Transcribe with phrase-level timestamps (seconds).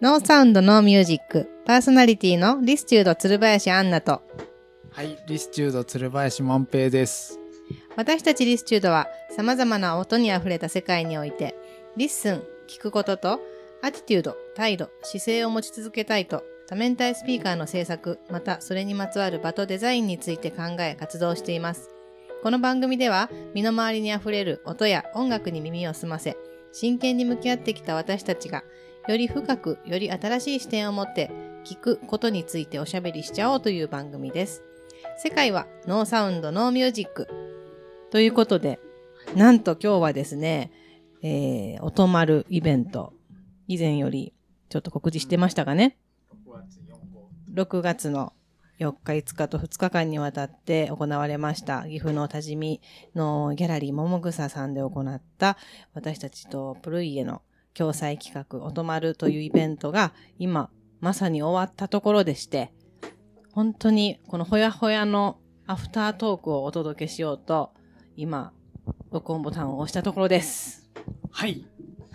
[0.00, 4.22] No Sound No Music パーソナリティのリスチュード鶴林アンナと
[4.92, 7.38] はい、リスチュード鶴林万平です。
[7.96, 11.54] 私たちリスチュードは様々な音にあふれた世界において
[11.98, 13.40] listen、聞くことと
[13.82, 21.90] attitude、態度、姿勢を持ち続けたいと多面体スピーカーの制作またそれにまつわる場とデザインについて考え活動しています。
[22.42, 26.38] この番組では身の回りにあふれる音や音楽に耳を澄ませ
[26.72, 28.64] 真剣に向き合ってきた私たちが
[29.10, 31.32] より深くより新しい視点を持って
[31.64, 34.62] 聞くことについておしゃべりしちゃおうという番組です。
[35.18, 37.26] 世界はノーサウンドノーミュージック。
[38.12, 38.78] ということで
[39.34, 40.70] なんと今日はですね、
[41.22, 43.12] えー、音丸イベント。
[43.66, 44.32] 以前より
[44.68, 45.96] ちょっと告知してましたかね。
[47.52, 48.32] 6月の
[48.78, 52.80] 4日5日と2日間にわたって行われました岐阜の多治見
[53.16, 55.56] のギャラリー桃草さんで行った
[55.94, 57.42] 私たちとプルイエの
[57.76, 62.72] 共催企画音丸というイベントが今まさに終わったところでして
[63.52, 67.72] 本当にこのほやほやのアフタートークをお届けしようと
[68.16, 68.52] 今
[69.10, 70.90] 録音ボタンを押したところです
[71.32, 71.64] はい、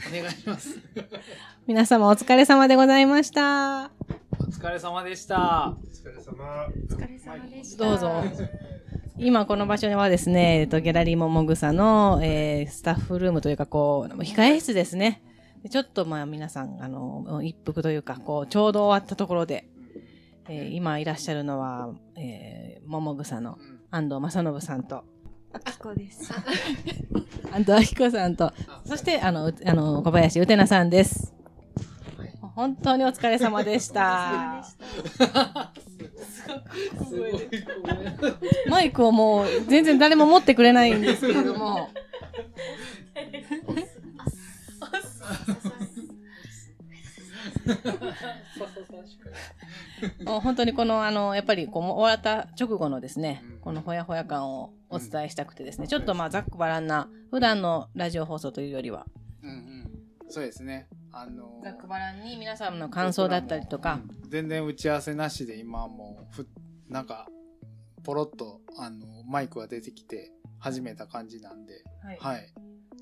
[0.10, 0.78] お願いします。
[1.66, 3.92] 皆様お疲れ様でございました
[4.40, 5.74] お疲れ様でした。
[5.74, 6.68] お疲れ様。
[6.68, 7.86] お疲れ様でした。
[7.86, 8.24] どうぞ。
[9.18, 15.24] 今この場所はですね、えっと、ギャラリーももぐさの、えー、スタッフルームというか、こう、控え室ですね。
[15.66, 19.68] でちょっとまあ皆さん、あの、一服というか、こう、ちょうど終わったところで、
[20.48, 23.58] えー今いらっしゃるのは、えー、ももぐさの
[23.90, 25.04] 安藤正信さんと、
[25.54, 26.32] あきこです。
[27.52, 28.54] 安藤明子さんと、
[28.86, 31.34] そして、あの、うあの、小林うてなさんです。
[32.54, 34.64] 本当にお疲れ様でした。
[38.70, 41.90] マイクをもう全然誰も持ってくれないんですけれども。
[50.24, 59.06] も う本当にこの、あの、やっぱりこう終わった直後のですね、このほやほや感をお伝えしたくてですね、ちょっとまあざっくばらんな、普段のラジオ放送というよりは、
[59.42, 59.86] うんうん。
[60.30, 60.88] そうですね。
[61.12, 64.30] あのざっくばらんに皆さんの感想だったりとか、うん。
[64.30, 66.48] 全然打ち合わせなしで今はもうふ
[66.90, 67.30] なんか
[68.04, 72.18] ポロッとあのマイクが出てきて始めた感じなんで、はい。
[72.20, 72.54] はい。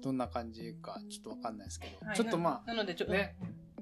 [0.04, 3.36] どんな感じかちょっとわかんないですけど、はいちょっとまなのでちょっと、あね、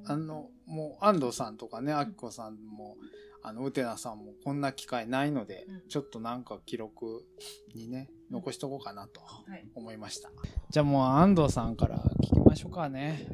[0.06, 2.96] あのもう安藤さんとかね、あきこさんも。
[3.44, 7.26] あの、うてなさんもこんな機会ないので、うんちょっとなんか記録
[7.74, 10.30] にね、残しとこうかなとはい思いました。
[10.70, 13.28] じゃあもう安藤さんから聞きましょうかね。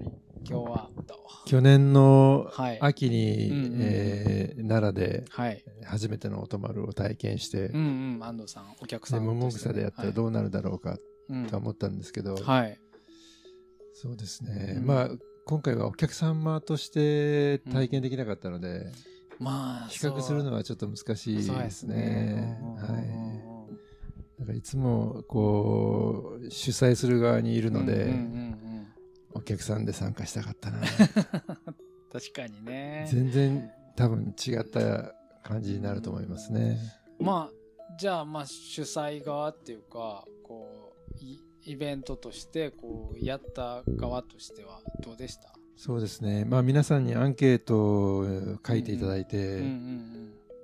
[0.50, 0.90] 今日は。
[1.46, 5.64] 去年のはい秋に、うんうんえー奈良ではい。
[5.84, 9.40] 初めての音丸を体験して、うんうん、安藤さん、お客さでんとしてね。
[9.40, 11.00] 桃草でやったらどうなるだろうかはい
[11.50, 12.80] と思ったんですけど、うんはい。
[13.94, 15.10] そうですね、うんまあ
[15.46, 18.92] 今回はお客様として体験できなかったので、
[19.40, 21.96] まあ、比較するのはちょっと難しいですね。
[21.96, 22.60] ね。
[22.78, 23.48] はい
[24.40, 28.14] だからいつもこう主催する側にいるので、うんうんうんう
[28.54, 28.68] ん
[29.34, 30.80] お客さんで参加したかったな
[32.12, 33.08] 確かにね。
[33.12, 35.14] 全然多分違った
[35.44, 36.80] 感じになると思いますね。
[37.20, 40.77] まあ、じゃあ、まあ、主催側っていうか、こう、
[41.68, 45.54] イイベントとして、こう、やった側としてはどうでした？
[45.76, 48.26] そうですね、まあ、皆さんにアンケートを
[48.66, 49.60] 書いていただいて、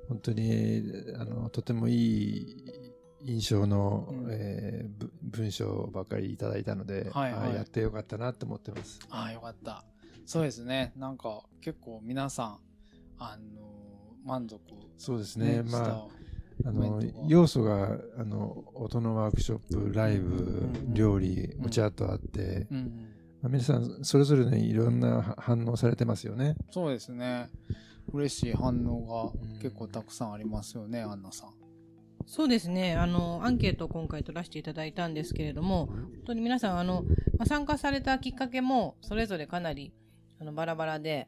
[0.08, 0.82] 本当に
[1.20, 2.92] あのとてもいい
[3.22, 9.00] 印象の、うんえーぶ文章ばかりいただいたので、はいはいあやってよかったなって思ってます。
[9.10, 9.84] ああ、よかった。
[10.26, 10.94] そうですね。
[10.96, 12.60] なんか、結構皆さん、
[13.18, 13.62] あの、
[14.26, 14.60] 満足、
[14.98, 16.08] そうですね、したまあ
[16.66, 23.08] あの要素があの音のワークショップライブ、うん料理うんお茶とあって、うんうん。
[23.42, 26.56] まあ、皆さんそれぞれねいろんなは反応されてますよね。
[26.72, 27.50] そうですね。
[28.12, 31.64] 嬉しい反応がうん結構たくさんありますよね、アンナさん。
[32.26, 32.96] そうですね。
[32.96, 37.04] あの、アンケートを今回取らせていただいたんですけれども、本当に皆さん、あの、
[37.38, 39.94] まあ、参加されたきっかけも、それぞれかなり、
[40.40, 41.28] あの、バラバラで、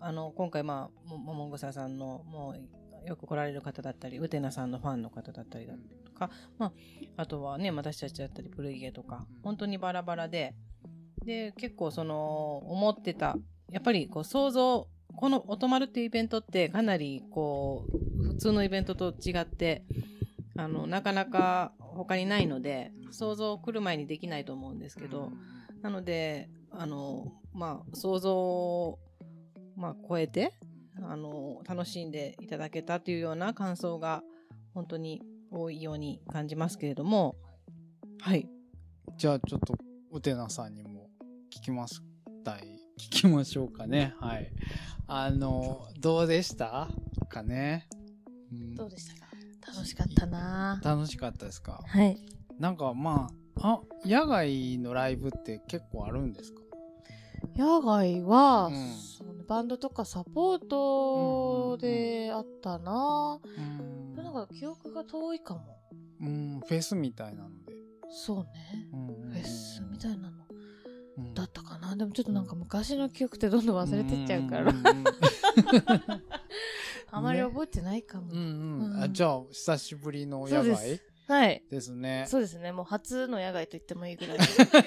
[0.00, 2.60] あの、今回、まあ、もももぐささんの、もう、
[3.08, 5.74] よく来られる方だったり、うてなさんのファンの方だったりだ
[6.04, 6.72] とか、まあ、
[7.16, 10.54] あとはね、私たちだったり、プルイゲとか、本当にバラバラで、
[11.24, 13.36] で、結構その、思ってた、
[13.70, 17.86] やっぱりこう想像、この音丸っていうイベントってかなりこ
[18.20, 19.84] う、普通のイベントと違って、
[20.56, 25.32] あの、なかなか他にないので、想像来る前にできないと思うんですけど、
[25.82, 28.98] なので、あの、まあ、想像を、
[29.76, 30.52] まあ、超えて、
[31.02, 34.22] あの、楽しんでいただけたというような感想が、
[34.74, 37.36] 本当に多いように感じますけれども、
[38.20, 38.48] はい。
[39.16, 39.76] じゃあちょっと、
[40.10, 41.08] うてなさんにも
[41.54, 42.02] 聞きます
[42.44, 42.62] たい
[42.98, 44.14] 聞きましょうかね。
[44.20, 44.52] はい。
[45.06, 46.88] あの、どうでした
[47.28, 47.88] かね？
[48.52, 49.26] うんどうでしたか？
[49.74, 51.82] 楽しかったな楽しかったですか？
[51.86, 52.18] はい。
[52.58, 53.28] なんかま
[53.60, 56.60] あ、あ、野外のライブって結構あるんですか？
[57.56, 59.46] 野外は、うん。
[59.46, 65.78] バンドとかサポートであったな、うんなんか記憶が遠いかも。
[66.20, 67.72] うん、フェスみたいなので。
[68.10, 68.88] そうね。
[68.90, 70.44] フフェスみたいなの。
[71.16, 71.34] うん。
[71.34, 71.96] だったかな。
[71.96, 75.04] でもちょっとなんか昔の記憶ってどんどん忘れてっちゃうから、んんうん
[77.10, 78.32] あまり覚えてないかも。
[78.32, 78.94] うんうん。
[78.96, 79.02] うん。
[79.02, 81.62] あじゃあ久しぶりの野そうで外すはい。
[81.70, 82.24] ですね。
[82.26, 82.72] そうですね。
[82.72, 84.38] もう初の野外と言ってもいいぐらい。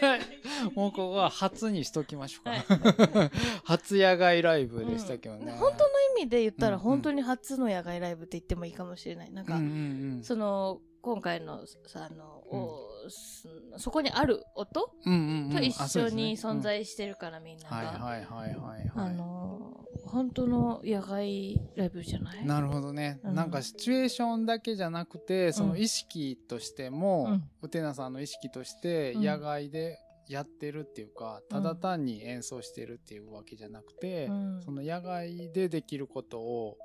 [0.76, 2.50] もうここは初にしときましょうか。
[2.52, 2.62] はい
[3.64, 5.52] 初野外ライブでしたけどね。
[5.54, 9.32] 本当の意味で言ったうんうんら本当に初の野外ライブって言ってもいいかもしれない。
[9.32, 13.48] なんか、うんうんうんその今回のさあの、おす
[13.78, 17.96] そこにある音うんうんうんと一緒に存在してるから、みんなが、はいはい
[18.26, 19.16] はいはいはあい。
[19.16, 22.46] の本当の野外ライブじゃない？
[22.46, 23.36] なるほどね、うん。
[23.36, 27.44] なんかシチュエーションだけじゃなくてその意識としても、うん。
[27.62, 29.24] ウテナさんの意識としてうん。
[29.24, 29.98] 野外で
[30.28, 34.62] やってるっていうか、ただ単に演奏してるっていうわけじゃなくて、うん。
[34.62, 36.78] その野外でできることを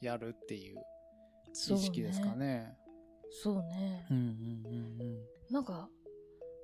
[0.00, 0.76] やるっていう
[1.52, 2.76] 意識ですかね。
[3.42, 4.06] そうね。
[4.10, 5.18] うんうんうん
[5.50, 5.88] なんか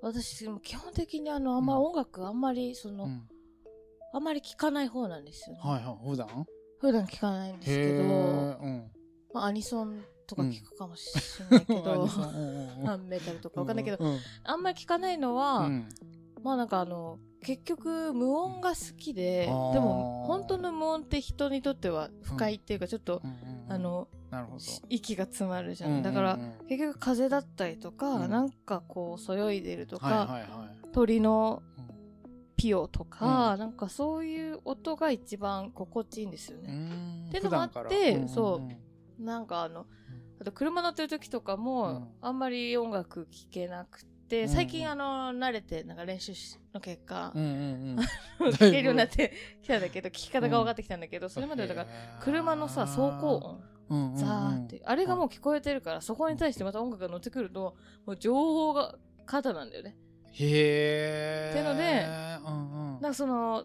[0.03, 3.29] 私も基本的にあのあんま音楽あんまりその、うんうん
[4.12, 6.11] あんまり聴かない方なんですよね、はいはい。
[6.11, 6.47] 普段？
[6.81, 8.91] 普段聴かないんですけへど、ーうん。
[9.32, 11.06] まあ、アニソンとか聴くかもし
[11.50, 15.88] れないけど、 うんメタルとかわかんないけど、うんあんまり聴かないのは、うん。
[16.43, 23.73] まあなんかあの結局無音が好きで、でも本当の無音って人にとっては不快っていうかちょっと、うんうんうん。
[23.73, 24.08] あの
[24.88, 26.12] 息が詰まるじゃん、うんうんうん。
[26.12, 26.38] だから
[26.69, 28.31] 結局風だったりとか、うん。
[28.31, 30.47] なんかこうそよいでるとか、
[30.93, 31.72] 鳥のうん
[32.62, 33.59] ピオとか、うん。
[33.59, 37.26] なんかそういう音が一番心地いいんですようね、ん。
[37.29, 38.19] っていうのもあって普段から。
[38.19, 38.61] んんんそ
[39.19, 39.87] うなんかあの
[40.41, 42.09] あと車乗ってる時とかも、うん。
[42.20, 44.49] あんまり音楽聴けなくて、うん。
[44.49, 49.32] 最近あの慣れてなんか練習しの結果、うんうん聴けるようになって
[49.62, 51.00] きたんだけど聞き方が分かってきたん。
[51.00, 53.61] だけど、それまでだからら車のさ走行
[53.91, 57.76] 音ザーってあれがもう聞こえてるからそこに対してまた音楽が乗ってくると
[58.06, 58.94] もう情報が
[59.26, 59.97] 肩なんだよね
[60.32, 62.06] へえってので
[62.46, 63.00] うんうん。
[63.00, 63.64] なんかその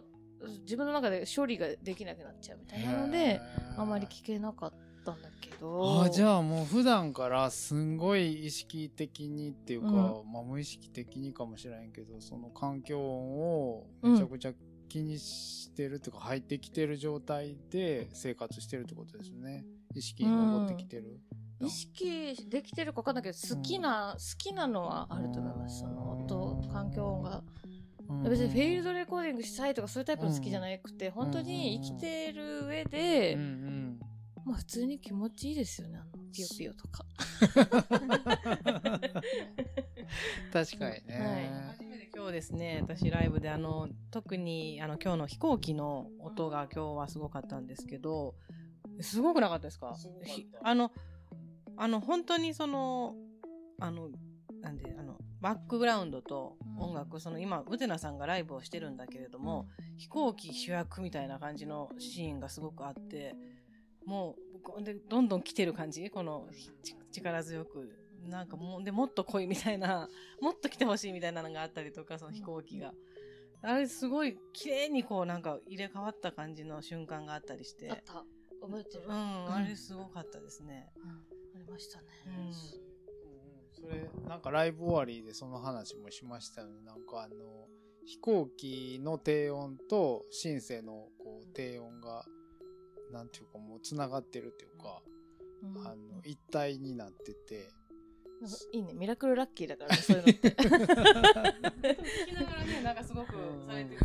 [0.62, 3.40] 自分の中で処理ができなくなっちゃうみたいなので
[3.76, 4.72] あんまり聞けなかっ
[5.04, 6.02] たんだけど。
[6.02, 9.94] あじゃあもう普段からすんごい意識的にっていうか、うん。
[10.32, 14.52] まあ、無意識的にかもしれんけどその環境音をめちゃくちゃ
[14.88, 19.64] 気にしてるっていうか、入ってきてる状態で生活してるってことですね。
[19.94, 21.20] 意識に残ってきてる、
[21.60, 25.80] 意識できてるか分かんないけど好きな、好きなのはあると思います。
[25.80, 27.42] その音環境音が。
[28.08, 28.22] うん。
[28.22, 34.00] 別にフィールドレコーディングしたいとかそういうタイプの好きじゃなくて、本当に生きてる上で、うんうん。
[34.44, 37.04] まあ普通に気持ちいいですよねあのピヨピヨとか。
[40.52, 41.72] 確かにね、はい。
[41.72, 48.36] 初めて今日ですね私ライブであの特にあの今日の飛行機の音が今日はすごかったんですけど
[49.02, 49.94] すごくなかったですか？
[50.62, 50.92] あの
[51.78, 53.14] あの本当にその
[53.80, 54.10] あの
[54.60, 63.36] なんであのバックグラウンドと音楽、その今ウテナさんがライブをしてるんだけれども、飛行機主役みたいな感じのシーンがすごくあって
[64.04, 66.10] もうこでどんどん来てる感じ？
[66.10, 66.48] この
[66.82, 67.88] ち力強く。
[68.26, 70.08] なんかもうでもっと来いみたいな
[70.42, 72.92] もっと来てほしいみたいなのがあったりとかその飛行機が。
[73.62, 77.90] あれすごい綺麗にこうなんか入れ替わった感じの瞬間があったりして。
[77.90, 78.24] あった。
[78.60, 80.92] 覚えてる、うん、あれすごかったですね。
[80.96, 81.27] うん
[81.68, 82.52] ましたね、うん。
[83.72, 86.80] それなんかライブ終わりでその話もしましたよね。
[86.84, 87.34] なんかあの
[88.04, 92.24] 飛行機の低音とシンセのこう低音が
[93.12, 95.02] なんていうかもうつながってるっていうか、
[95.62, 95.86] うん。
[95.86, 97.70] あの一体になってて。
[98.72, 98.94] いいね。
[98.94, 100.50] ミラクルラッキーだからねそういうのって。
[100.54, 100.66] 聞
[102.26, 103.32] きながらね、なんかすごく
[103.66, 104.00] されてる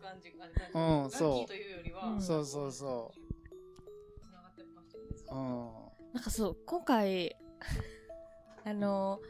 [0.00, 2.22] 感じが、うんラッキーというよりは、うん。
[2.22, 3.12] そうそうそ
[4.18, 5.10] つながってましたよね。
[5.30, 5.85] ううん
[6.16, 7.36] なんかそう今回
[8.64, 9.20] あの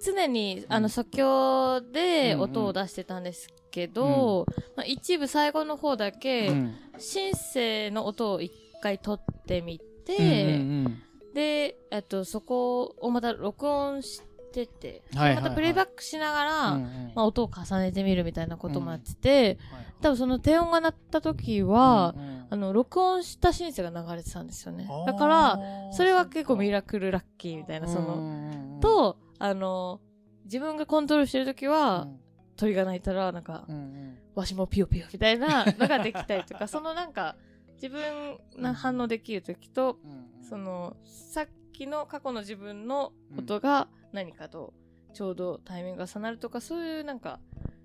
[0.00, 0.82] 常にあうん。
[0.84, 2.50] の即興でうんうん。
[2.50, 6.74] 音を出してたんですけど、まあ、一部最後の方だけ、うん。
[6.98, 11.02] シンセの音を一回取ってみて、うんうん。
[11.34, 15.42] で、えっと、そこをまた録音してて、はいはいはい。
[15.42, 17.12] またプレイバックしながら、うんうん。
[17.14, 22.46] まあ、音を重ねてみるみたいなこともやってて、はい多分その低音が鳴った時は、うんうん。
[22.52, 24.88] あの録音したシンセが流れてたんですよね。
[25.06, 25.58] だから
[25.92, 30.00] それは結構ミラクルラッキーみたいなその、のとあの
[30.44, 32.08] 自分がコントロールしてる時は、
[32.56, 34.18] 鳥が鳴いたらなんか、うんうん。
[34.34, 37.36] わしもピヨピヨみたいな のができたりとかそのなんか
[37.74, 40.44] 自分が反応できる時とうんうん。
[40.44, 44.74] そのさっきの過去の自分の音が何かと
[45.12, 47.40] ちょうどタイミングが重なるとかそういうなんか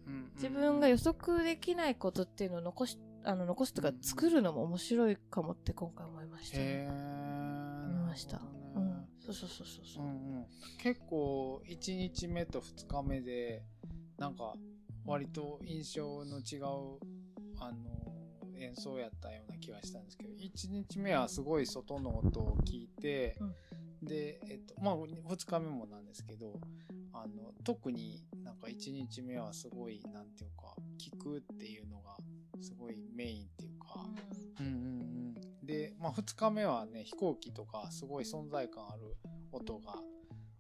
[0.07, 6.63] うんうん自分が予測できないことっていうのを残しあの残すとかうん作るのも面白いかもって今回思いましたね。
[6.63, 8.41] へ思いーました。
[8.75, 10.07] うん、そうそうそうそうそうう。
[10.07, 10.45] んうん
[10.81, 13.63] 結構1日目と2日目で
[14.17, 14.53] なんか
[15.05, 16.99] 割と印象の違う
[17.59, 18.05] あの
[18.57, 23.37] 演奏やったような気がしたんですけど1日目はすごい外の音を聞いて、
[24.05, 26.53] で、えっとまあ、2日目もなんですけど
[27.13, 32.15] あの特になんか1日目はすごいなんていうか聞くっていうのが
[32.61, 34.05] すごいメインっていうか、
[34.59, 34.65] うん。
[34.65, 34.75] うんう
[35.63, 39.15] ん、で、まあ、2日目はね飛行機とかすごい存在感ある
[39.51, 39.95] 音が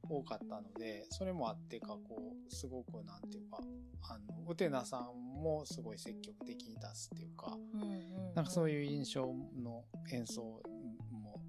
[0.09, 3.59] 多かったのでそれもあってかこうすごくなんていうか
[4.09, 7.57] あのウテナさんもすごい積極的に出すっていうか
[8.35, 10.61] なんかそういいう印象の演奏も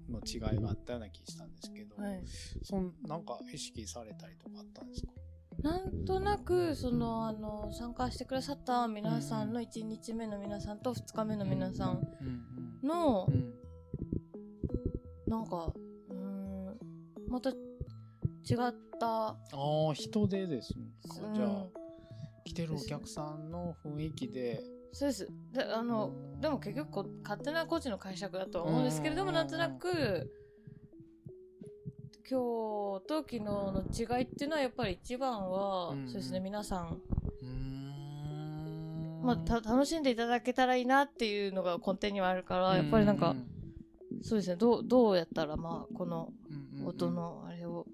[0.09, 2.03] の違いがあったような気したんですけど、うん。
[2.03, 2.23] はい。
[2.63, 5.11] そんなんか意識されたりとかあったんですか？
[5.63, 12.87] なんとなくそのあの参加してくださった皆さんの1日目の皆さんと2日目の皆さんうん。
[12.87, 13.27] の
[15.27, 15.73] なんか
[16.09, 16.77] うーん
[17.27, 17.55] また違っ
[18.99, 20.85] た、ああ人手ですね。
[21.25, 21.67] うんじゃあ
[22.45, 24.63] 来てるお客さんの雰囲気で
[24.97, 25.29] そうです。
[25.51, 29.35] であのうんでも結局こ勝手な個人の解釈だとは思うんですけれどもうん。
[29.35, 30.31] なんとなく
[32.27, 36.97] 今日と昨日の違いっていうのはやっぱり一番は、うんそうですね皆さん、
[39.21, 43.35] まあ、た楽しんでいただけたらいいなっていうのが根底にはあるからやっぱりなんか、
[44.23, 46.33] そうですねどうどうやったらまあこの
[46.83, 47.85] 音のあれを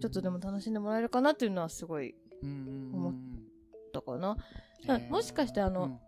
[0.00, 3.14] ちょっとでも楽しんでもらえるかなっていうのはすごい思っ
[3.92, 4.36] たかな。
[4.86, 6.00] だからもしかしてあの、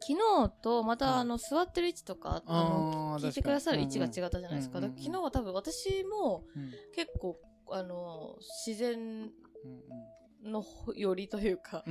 [0.00, 4.80] 昨日とまたあの座ってる位置とか、あの聞いてくださる位置が違ったじゃないですか。
[4.80, 6.70] から昨日は多分私もうん。
[6.94, 7.38] 結構
[7.70, 8.36] あの
[8.66, 11.84] 自然うんのよりというか、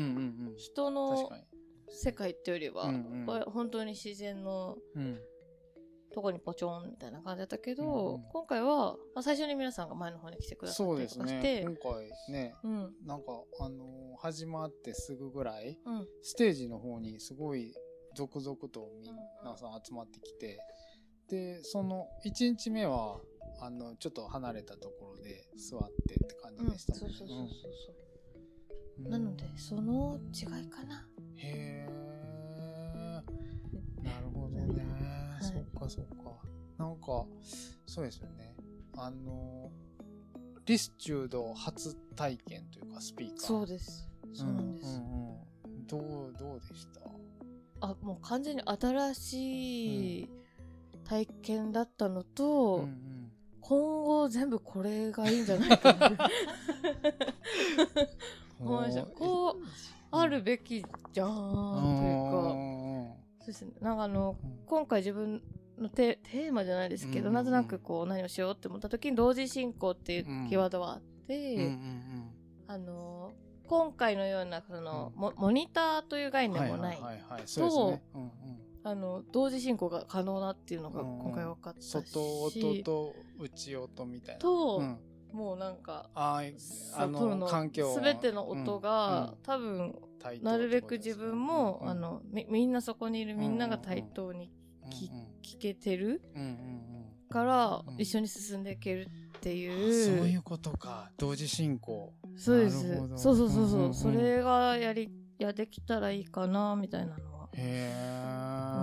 [0.58, 1.30] 人の
[1.90, 3.26] 世界ってよりは、うんうん。
[3.26, 5.20] これ本当に自然のうん。
[6.14, 8.24] とこにポチョンみたいな感じだったけど、うんうん。
[8.32, 12.56] 今回は、まあ、最初に皆さんが前の方に来てくださったりとかして、今回ね。
[12.64, 12.94] うん。
[13.06, 13.26] なんか
[13.60, 16.08] あのー始まってすぐぐらいうん。
[16.24, 17.74] ステージの方にすごい
[18.16, 18.90] 続々と
[19.44, 20.60] 皆さん集まってきて
[21.30, 23.20] でその1日目は
[23.62, 27.48] あのちょっと離れたところで座ってって感うんじでしたそうそうそうそう
[29.06, 29.08] う。
[29.08, 29.12] ん。
[29.12, 31.08] なのでその違いかな。
[31.38, 33.22] へえ
[34.04, 34.66] なるほどね、
[35.42, 35.44] い。
[35.44, 36.42] そっかそっか。
[36.78, 37.26] なんか
[37.86, 38.56] そうですよね。
[38.98, 39.72] あの
[40.66, 43.40] リスチュード初体験というかスピーカー。
[43.40, 44.10] そうです。
[44.34, 45.30] そうなんです、うんうん
[45.66, 45.88] うん。
[45.88, 47.02] どうどうでした？
[47.86, 50.30] あもう完全に新しい
[51.04, 53.32] 体験だったのと、うんうん。
[53.62, 56.12] 今後全部これがいいんじゃないかな
[58.60, 59.56] 思いましたこう
[60.12, 62.76] あるべきじゃんというか。
[63.40, 63.72] そうですね。
[63.82, 65.42] なんかあの今回自分
[65.78, 72.32] のテテーマじゃないですけど、うんなんとなくこう何をしようって思った時に同時進行っていうキーワードはあって、うんうん。
[72.68, 73.34] あの
[73.68, 77.42] 今回のようなその、モモニターという概うん念もない,、はいはいはいはい。
[77.46, 78.04] そうですね。
[78.14, 78.32] うんうん。
[78.84, 81.24] あの同時進行が可能だっていうのがうんうん。
[81.24, 84.42] 今回分かったし、外音と内音みたいな。
[84.42, 85.00] とうん。
[85.34, 86.54] もうなんかあー
[86.96, 89.96] あ外のの環境音全ての音が、多分
[90.42, 94.50] なるべく自分も、うんあのみみんなそこにいるみんなが対等に
[94.90, 97.30] きうんうん聞けてるうんうんうん。
[97.30, 99.08] から、うん一緒に進んでいける
[99.38, 100.18] ってあいう。
[100.18, 101.12] そういうことか。
[101.18, 102.98] 同時進行そうです。
[103.18, 107.50] そうそうそうそう,、うんうんうんそれがやりやできたらいいかなみたいなのは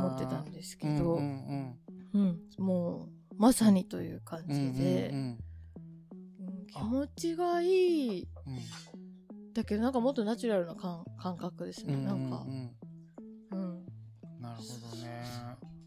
[0.06, 1.76] 思ってたんですけど、うん
[2.14, 2.64] うんうん。
[2.64, 6.66] もうまさにという感うんうんじで、うんうん。
[6.66, 8.28] 気持ちがいい。
[8.47, 8.59] うん
[9.54, 12.71] だけどなんかもっとナチュラルな感感覚ですね、うんなんかう、ん。
[13.50, 13.87] うん。
[14.40, 15.23] なるほどね。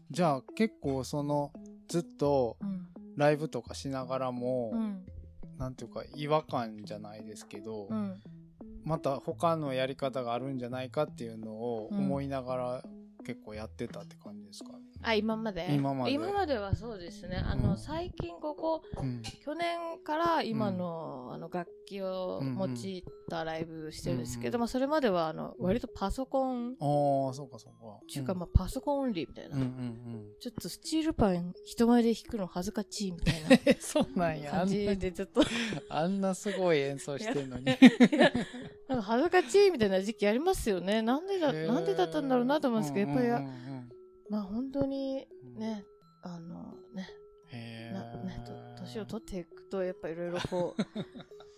[0.08, 1.52] じゃあ結構その
[1.88, 2.86] ずっとうん。
[3.16, 5.06] ライブとかしながらも、うん
[5.58, 8.20] なんていうか違和感じゃないですけど、うん
[8.86, 12.82] また他のやり方があるんじゃないかっていうのを思いながら
[13.26, 14.78] 結構やってたって感じですかね。
[15.06, 15.68] あ今まで？
[15.70, 16.58] 今まで。
[16.58, 17.36] はそうですね。
[17.36, 19.22] あの、うん最近ここうん。
[19.22, 27.98] 去年から今の,、あの楽器を用いたライブしてるんですけど、うんそれまではあの割とパソコン、ああ、そうかそうか。
[28.02, 30.24] っていうか、うんまあ、パソコンオンリーみたいな、うんうんうん。
[30.40, 34.54] ちょっとスチールパン人前で弾くの恥ずかしいみたいなえ、 そうなんや。
[34.54, 35.42] あ感じでちょっと。
[35.88, 37.64] あんなすごい演奏してんのに。
[38.88, 41.00] なんか恥ずかしいみたいな時期ありますよね。
[41.00, 43.75] なんでだなんでだったんだろうなと思うんですけど、やっぱり、うんうんうん
[44.30, 45.58] まあ本当にうん。
[45.58, 45.84] ね
[46.22, 47.08] あのね
[47.52, 50.74] へなねとー年を取っていくとやっぱいろいろこ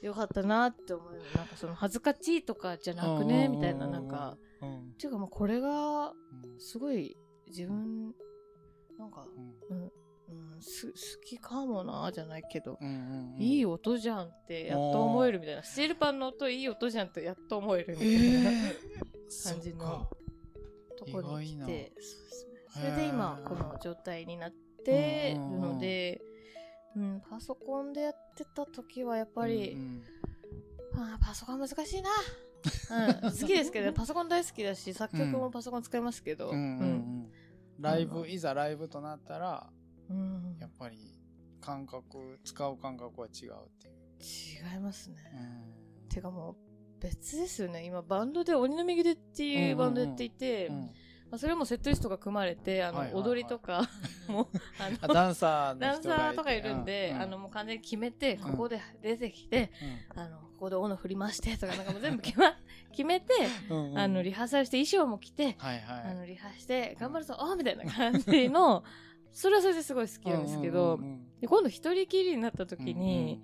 [0.01, 3.53] う よかったなって思うなんかその恥ずかしいとかじゃなくねうん。
[3.53, 4.37] みたいななんか。
[4.61, 4.79] うん。
[4.91, 6.13] っていうかもうこれがう
[6.57, 6.61] ん。
[6.61, 8.15] すごい自分
[8.99, 9.27] なんか、
[9.71, 9.77] うん。
[9.77, 9.93] うん
[10.31, 13.43] うん、す好きかもなじゃないけど、うんうんうん。
[13.43, 15.63] いい音じゃんってやっと思えるみたいな。
[15.63, 18.75] スチールパンの音いい音じゃんってやっと思えるみたいな、え
[19.45, 20.11] 感じの
[20.99, 21.93] とこに来て
[22.81, 24.53] それで今この状態になっ
[24.85, 26.21] てるので、
[26.97, 30.03] うん、パソコンでやってた時はやっぱり、うん
[30.95, 32.11] あーパソコン難しいな、
[33.23, 37.33] うん、好きですけど、ね、パソコン大好きだし作曲もパソコン使いますけど、うんうんうん。
[37.79, 39.71] ライブいざライブとなったら
[40.11, 40.57] うん。
[40.59, 40.97] やっぱり
[41.61, 44.75] 感覚使う感覚は違うっていう。
[44.75, 45.17] 違いますね、
[46.03, 46.09] うん。
[46.09, 46.57] てかもう
[47.01, 47.85] 別ですよね。
[47.85, 50.91] 今バンドで鬼の右手っていうバンドやっていて、うん
[51.31, 53.23] まあ、それもセットリストが組まれてあの、はいはいはい。
[53.23, 53.89] 踊りとか
[54.29, 58.39] もあのあダンサーのダンサーとかいるんで、うあのもう完全に決めて、ん。
[58.39, 59.71] ここで出てきて、
[60.15, 60.21] うん。
[60.21, 62.57] あのここで斧振りましてとかなんかもう全部決,、ま、
[62.91, 63.27] 決めて、
[63.71, 66.11] うんうんあのリハーサルして衣装も着て、はいはい。
[66.11, 68.83] あのリハして頑張るぞ、おーみたいな感じの
[69.31, 73.41] それはそれですごい好きなんですけど、うんうんで今度一人きりになった時に、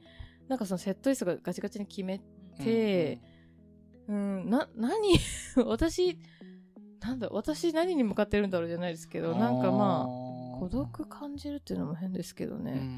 [0.49, 2.21] なんかそのセットリストがガチガチに決め
[2.59, 3.21] て、
[4.09, 5.17] うん、な、何
[5.65, 6.19] 私、
[7.05, 12.89] なんだ、私何に向かってるんだろうじゃないですけど、なんかまあ、孤独感じるっていうのも変ですけどね。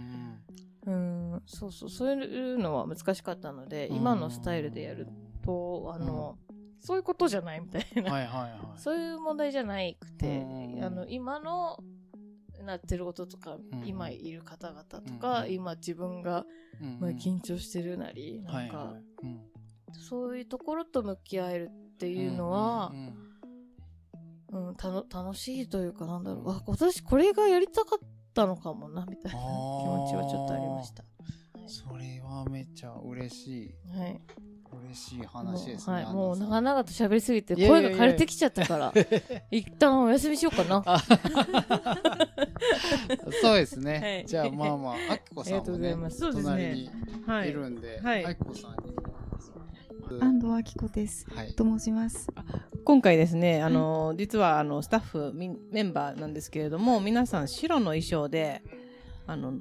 [0.86, 5.08] うん、そうそう、そういうのは難しかったので、今のスタイルでやる
[5.44, 6.38] と、あの、
[6.78, 8.12] そういうことじゃないみたいな。
[8.12, 8.80] はいはいはい。
[8.80, 11.76] そういう問題じゃないくて、うんあの、今の、
[12.64, 16.46] なってることとか、ん今いる方々とか、うん今自分が、
[16.80, 19.26] うんまあ、緊張してるなり、なんか、はいはい。
[19.26, 19.40] うん。
[19.92, 23.25] そういうところと向き合えるっていうのはう、んうん
[24.76, 26.50] たの楽しいというかなんだろう。
[26.50, 27.98] あ私これがやりたかっ
[28.34, 31.04] たのかもなみたいな気持ちはちょっとありました。
[31.66, 33.74] それはめっちゃ嬉しい。
[33.98, 34.20] はい、
[34.84, 38.92] 嬉しいも話ですねうはい、安もう長々と喋りすぎて声が枯れてきちゃったから。
[39.50, 40.82] 一旦お休みしようかな。
[40.86, 41.02] あ
[43.42, 44.26] そうですね、はい。
[44.26, 46.18] じゃあまあまああきこさんありがとうもねございます。
[46.18, 46.52] そうですね。
[46.52, 46.90] 隣に
[47.26, 47.50] はい。
[47.50, 48.24] いるんで、はい。
[48.24, 48.96] あきこさんに。
[50.20, 51.26] 安藤明子です。
[51.34, 51.52] はい。
[51.54, 52.28] と申します。
[52.86, 55.48] 今回ですね、あの、実はあのスタッフメ
[55.82, 58.62] ンバーなんですけれども、皆さん白の衣装で、
[59.26, 59.54] あの、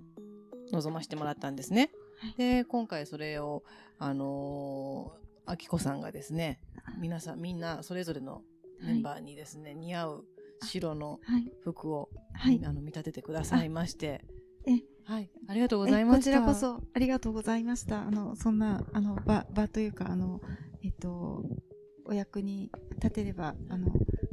[0.71, 1.89] 臨ましてもらったんですね。
[2.38, 3.63] で、今回それを、
[3.97, 6.59] あのー、あきこさんがですね、
[6.99, 8.43] 皆さん、みんなそれぞれの
[8.79, 10.25] メンバーにですね、似合う
[10.61, 11.51] 白のはい。
[11.63, 12.61] 服を、はい。
[12.63, 14.23] あの見立ててくださいまして、
[14.67, 18.03] えはい、ありがとうございましこちらこそありがとうございました。
[18.03, 20.41] あの、そんな、あの、場、場というか、あの、
[20.83, 21.43] えっと、
[22.05, 23.87] お役に立てれば、あの、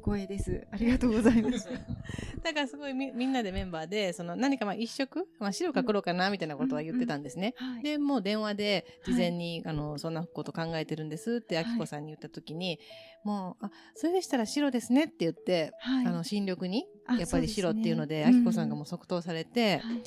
[0.05, 0.67] 光栄です。
[0.71, 1.69] ありがとうございます。
[2.43, 7.55] だからすごいみみんなでメンバーで、その何かまあ一色、まあ白か黒かなみたいなことは言ってたんですね。
[7.57, 7.83] はい。
[7.83, 12.79] で、もう電話で事前に、あの、そんなこと考えてるんですって、あきこさんに言った時に、
[13.25, 16.07] もう、あ、それでしたら白ですねって言って、はい。
[16.07, 20.03] あの、新緑に、あやっぱり白っていうので、あきこさんがもう即答されて、はい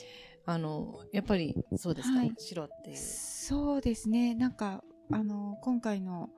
[0.48, 2.98] あの、やっぱりそうですか、はい白っていう。
[2.98, 4.36] そうですね。
[4.36, 6.30] なんか、あの、今回の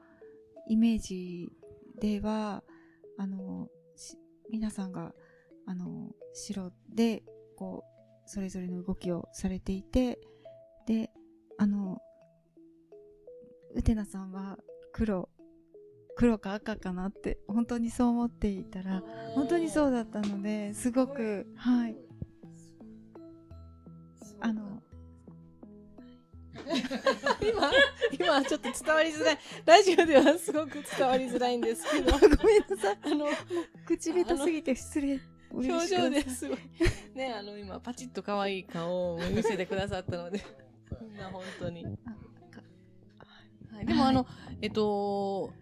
[0.67, 1.49] イメージ
[1.99, 2.63] では、
[3.17, 3.69] あの、
[4.49, 5.13] 皆さんが、
[5.65, 7.23] あの、白で、
[7.57, 10.19] こう、それぞれの動きをされていて、
[10.85, 11.09] で、
[11.57, 11.99] あの、
[13.73, 14.57] うてなさんは
[14.91, 15.29] 黒、
[16.15, 19.03] 黒か赤かなって、本当にそう思っていたら、
[19.35, 21.97] 本当にそうだったので、すごく、はい。
[24.39, 24.76] あの、
[27.41, 27.71] 今、
[28.19, 29.37] 今ちょっと伝わりづらい。
[29.65, 32.97] ラジオではすごく伝わりづらいんですけど、ごめんなさい。
[33.03, 33.27] あの、
[33.85, 35.19] 口下手すぎて失礼。
[35.51, 36.57] 表情ですごい。
[37.15, 40.43] ね、あの、今、パチッと可愛い顔を見せてくださったので、
[41.01, 41.85] みんな本当に。
[41.85, 44.27] はい、でも、あの、
[44.61, 45.53] えっと、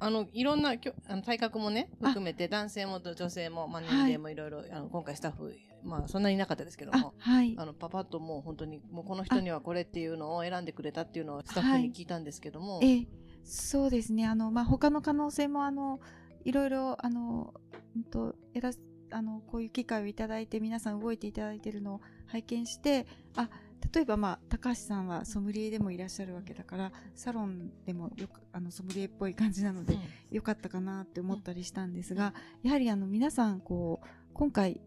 [0.00, 7.54] あの、いろんなきょあの体格もね、含めて、男性も女性も、まあ、年齢もいろいろ、あの、今回スタッフ、まあ、そんなにいなかったですけどあも、、はい。
[7.58, 13.08] あの、パパッともう本当に、もうこの人にはこれっていうのを選んでくれたっていうのをスタッフに聞いたんですけども、ええ、
[13.44, 14.26] そうですね。
[14.26, 16.00] あの、まあ、他の可能性も、あの、
[16.44, 17.54] いろいろ、あの、
[17.96, 23.48] うんと、やらす、あの、こういう機会をいただいて、皆さん動いていただいているのを拝見して、あ、
[23.92, 29.98] 例えばまあ高橋さんはソムリエでもいらっしゃるわけだからサロンでもよくあのソムリエっぽい感じなので、
[30.30, 34.80] よかったかなって思ったりしたんですが、やはりあの皆さんこう今回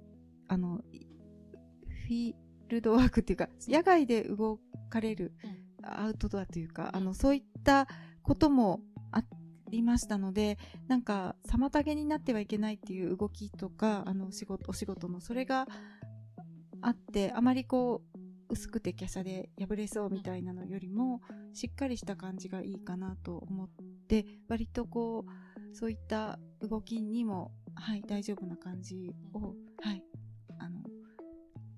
[0.48, 2.34] あのフィー
[2.70, 5.34] ルドワークっていうか野外で動かれる
[5.84, 7.88] アウトドアというかあのそういった
[8.24, 8.82] ことも
[9.12, 9.24] あ
[9.70, 15.68] りましたのでなんか妨げになってはいけないっていう動きとかあの仕事お仕事のそれが
[16.82, 21.22] あってあまりこう薄くて華奢で破れそうみたいなのよりも
[21.54, 23.70] しっかりした感じがいいかなと思っ
[24.08, 30.04] て割とこうそういった動きにも、はい、大丈夫な感じを、はい、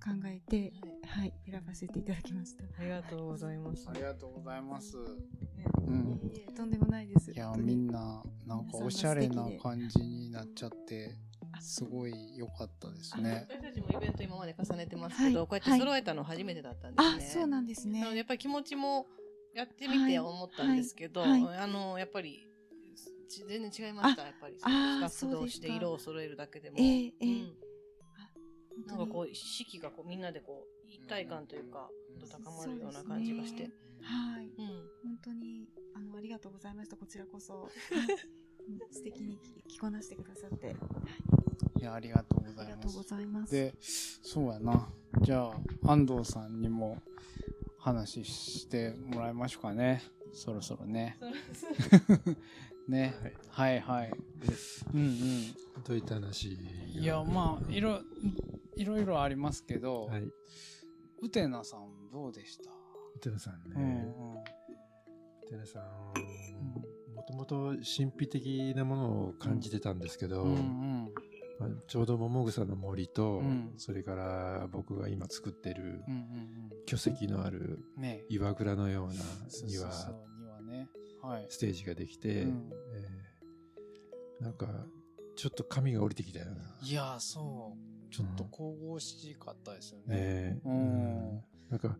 [0.07, 0.73] 考えて、
[1.05, 2.63] はい、選ばせていただきました。
[2.79, 3.85] ありがとうございます。
[3.89, 4.97] ありがとうございます。
[4.97, 5.01] う
[5.85, 6.19] うん。
[6.55, 7.31] とんでもないです。
[7.31, 11.11] いや、みんな、なんかおしゃれな感じになっちゃって、
[11.59, 13.47] すごい良かったですね。
[13.49, 15.47] 私たちもイベント今まで重ねてますけど、はい。
[15.47, 17.25] こうやって揃えたの初めてだったんですね。
[17.27, 17.99] あ、そうなんですね。
[18.15, 19.07] やっぱり気持ちも
[19.53, 21.43] やってみて思ったんですけど、はい。
[21.43, 21.57] はい。
[21.57, 22.47] あのやっぱり
[23.27, 24.21] ち全然違いました。
[24.21, 27.25] やっぱりスタッフ同士で色を揃えるだけでも、ええええ。
[27.25, 27.66] うん
[28.87, 33.71] なんかこう士気がこうみんなでこう一体感というか、うん高まるような感じがして、ね
[34.01, 34.47] はい。
[34.47, 34.67] うん
[35.03, 36.95] 本当にあのありがとうございました。
[36.95, 37.69] こちらこそ、
[38.91, 40.75] 素敵に着こなしてくださって、
[41.79, 43.49] いや、ありがとうごありがとうございます。
[43.49, 44.21] ざいます。
[44.21, 44.89] で、そうやな。
[45.21, 45.51] じゃ
[45.85, 47.01] あ、安藤さんにも
[47.77, 50.01] 話してもらいましょうかね。
[50.33, 51.17] そろそろね。
[52.87, 53.15] ね。
[53.49, 54.11] はいはい。
[54.93, 55.53] うんうん。
[55.83, 56.57] どういった話
[56.93, 58.01] いや、まあ、いろ、
[58.77, 60.23] いろいろありますけど、はい。
[61.21, 62.69] うてなさんどうでした？
[63.15, 64.07] お寺さんうんね。
[65.43, 65.83] お寺さん、
[67.15, 70.51] もともと神秘的なものを感じてたんですけど、うん。
[70.51, 71.13] うんうん。
[71.59, 78.03] まあちょうど桃草の森と、うんそれから僕が今作ってるうんうん巨石のあるうん。
[78.03, 79.13] ね岩倉のような
[79.65, 79.91] 庭。
[81.49, 84.67] ステージができて、うんえーなんか
[85.35, 87.96] ちょっと髪が降りてきたような、いや、そう。
[88.09, 90.15] ちょっと神々しかったですよね。
[90.15, 90.75] ねううん。
[91.37, 91.43] ん。
[91.69, 91.97] なんか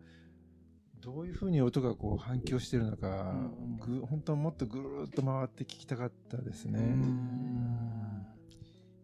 [1.00, 6.80] どういうふうに音がこう反響してるのか、うんぐ本当はもっとぐるーっと回って聞きたかったですね。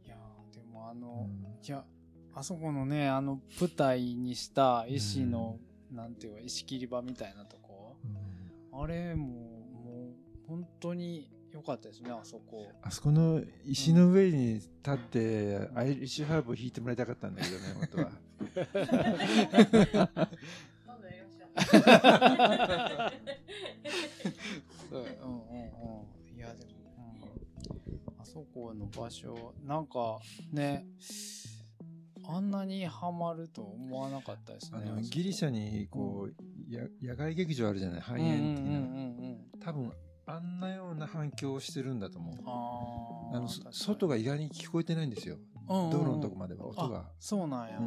[0.04, 1.58] いやーでもあうの、ん。
[1.62, 1.84] いや、
[2.34, 5.58] あそこのね、あの、舞台にした石の、
[5.92, 7.96] なんていうか、石切り場みたいなとこ、
[8.72, 8.80] うん。
[8.82, 10.14] あれも、も
[10.44, 12.68] う、本当に良かったですね、あそこ。
[12.82, 18.10] あそこの石の上に立って、アイリッシュハーブを弾いてもらいたかったんだけどね、 本当は。
[24.90, 25.92] そう、うんうんう
[26.34, 26.36] ん。
[26.36, 30.18] いや、でも、うん、あそこの場所、なんか、
[30.52, 30.84] ね、
[32.26, 34.80] あんなにハマると思わなかったですね。
[34.84, 36.34] あのギリシャにこう、
[36.68, 39.60] や野外劇場あるじゃない、繁栄っていうの、うんうんうんうん。
[39.60, 39.92] 多分
[40.26, 42.34] あんなような反響をしてるんだと思う。
[43.36, 45.38] あのそ外が意外に聞こえてないんですよ。
[45.66, 47.10] 道路のとこまでは音があ。
[47.18, 47.80] そうなんや。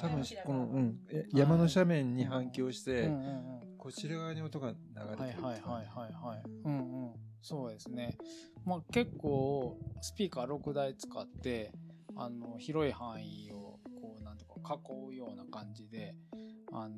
[0.00, 3.10] 多分この、うん、え山の斜面に反響して、
[3.78, 6.42] こちら側に音が流れてるはいはいはいはいはい。
[6.64, 7.14] うんうん。
[7.42, 8.16] そうですね。
[8.64, 11.72] まあ結構スピーカー6台使って、
[12.16, 16.14] あの、広い範囲をこうなんとか囲うような感じで、
[16.72, 16.96] あの、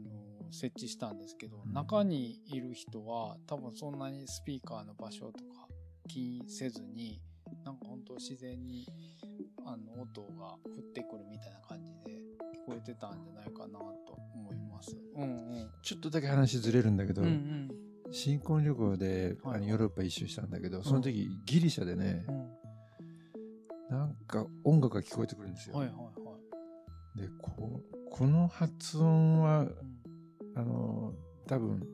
[0.50, 5.66] 設置したんですけど、うん中にいる人は多分そんなにスピーカーの場所とか
[6.08, 7.20] 気にせずに、
[7.64, 8.86] なんか本当自然に
[9.64, 14.96] あの音が降ってくるみたいな感じで聞こえてたんじゃないかなと思います。
[15.16, 15.70] うんうん。
[15.82, 18.12] ちょっとだけ話ずれるんだけど、うんうん。
[18.12, 22.56] 新婚旅行で、はいあのヨーロッパ一周したんだけど、その時ギリシャでね、うん
[23.88, 25.76] なんか音楽が聞こえてくるんですよ。
[25.76, 26.10] はいはいは
[27.16, 27.20] い。
[27.20, 27.80] でこ
[28.10, 29.85] この発音はうん
[30.56, 31.14] あの
[31.46, 31.86] 多分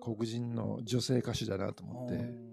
[0.00, 2.50] 黒人の女性歌手だなと思って、うん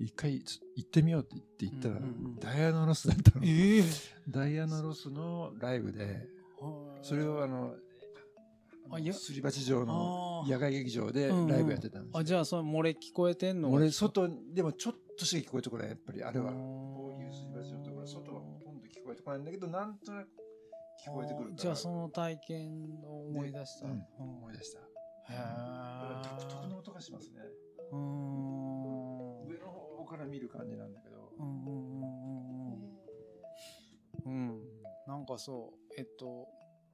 [0.00, 3.44] 一回つ行ってみようって言って行ったら、うんうんうんダイアナ・ロスだったの。
[3.44, 3.82] ええ
[4.28, 6.26] ダイアナ・ロスのライブで、
[7.02, 7.76] それをあの、
[8.90, 12.18] あいやすり鉢状の野外劇場でうんうんライブやってたんですよ。
[12.18, 13.70] あじゃあそれ漏れ聞こえてんの？
[13.70, 16.52] 俺、外、でもちょっとしか聞こえてこない、やっぱりあれは。
[16.52, 16.58] こ
[17.12, 20.28] こういうすり鉢のところ、外はほとんど聞こえてこないんだけど、なんとなく
[21.06, 21.56] 聞こえてくるから。
[21.56, 22.72] じゃあその体験
[23.04, 23.86] を思い出した。
[23.86, 24.80] うんうん思い出した。
[25.28, 26.38] へー。
[26.38, 27.40] 独特の音がしますね。
[27.90, 28.00] うーん。
[29.48, 31.32] 上の方から見る感じなんだけど。
[31.38, 32.04] うんうんうんう
[32.76, 32.80] ん。
[34.26, 34.30] うん。
[34.30, 34.62] うん
[35.06, 35.78] なんかそう。
[35.98, 36.46] えっと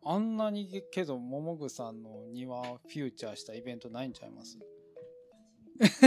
[0.05, 4.59] あんなにけど桃具さんの庭フューチャーしたイベントないんちゃいます？
[5.79, 6.03] です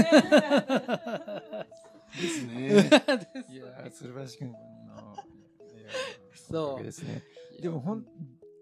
[2.48, 2.68] ね。
[3.50, 4.52] いやー、鶴橋君
[4.88, 5.16] の、
[6.34, 6.84] そう。
[6.84, 7.22] ですね。
[7.62, 8.06] でもほん、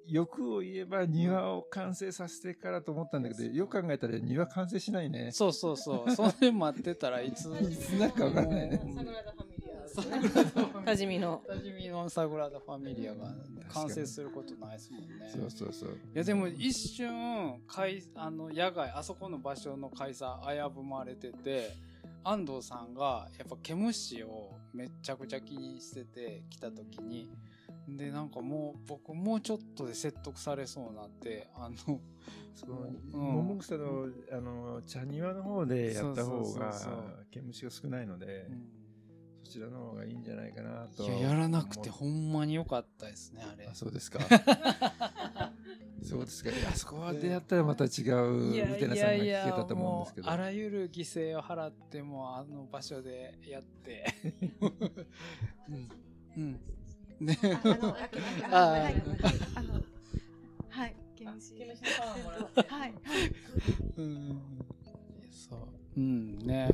[0.09, 5.31] 欲を言えば庭を完成させてからと思ったんだけど、よく考えたら庭完成しないね。
[5.31, 6.11] そうそうそう。
[6.15, 8.81] それ待ってたらいつ、いつなんかわからないね。
[8.95, 11.43] サグラダ・ファミリアですサねグラダファミリア 多治見の。
[11.47, 13.35] 多治見のサグラダ・ファミリアが
[13.69, 15.29] 完成することないですもんね。
[15.29, 15.89] そうそうそう。
[15.89, 21.71] いやでも一瞬、開あの野外、あそこの場所の開催危ぶまれてて、
[22.23, 27.29] 安藤さんがやっぱ毛虫をめっちゃくちゃ気にしてて来た時に、
[27.97, 31.99] でなんかもう僕もうちょっとで説得されそうになって、あの、
[32.55, 32.79] その、
[33.13, 36.73] うん桃草の、あの、茶庭の方でやった方が
[37.31, 38.47] 毛虫が少ないので、
[39.43, 41.03] そちらの方がいいんじゃないかなと。
[41.03, 43.73] いや、やらなくて思ほんまに良かったですね、あれあ、。
[43.73, 44.19] そうですか。
[46.03, 46.49] そうですか。
[46.49, 50.27] いやあそこは出会ったらまた違う、みたいなさんが聞けたと思うんですけど。
[50.27, 54.05] もうあらゆる犠牲を払ってもあの場所でやって。
[55.69, 55.89] うん。
[56.37, 56.59] うん。
[57.19, 57.37] ね。
[57.43, 57.95] ああの、
[59.55, 59.73] あの、
[60.69, 60.95] はい、
[61.97, 62.93] パワーもらっはい。
[63.97, 64.41] うん。
[65.31, 65.59] そう。
[65.97, 66.69] うんね。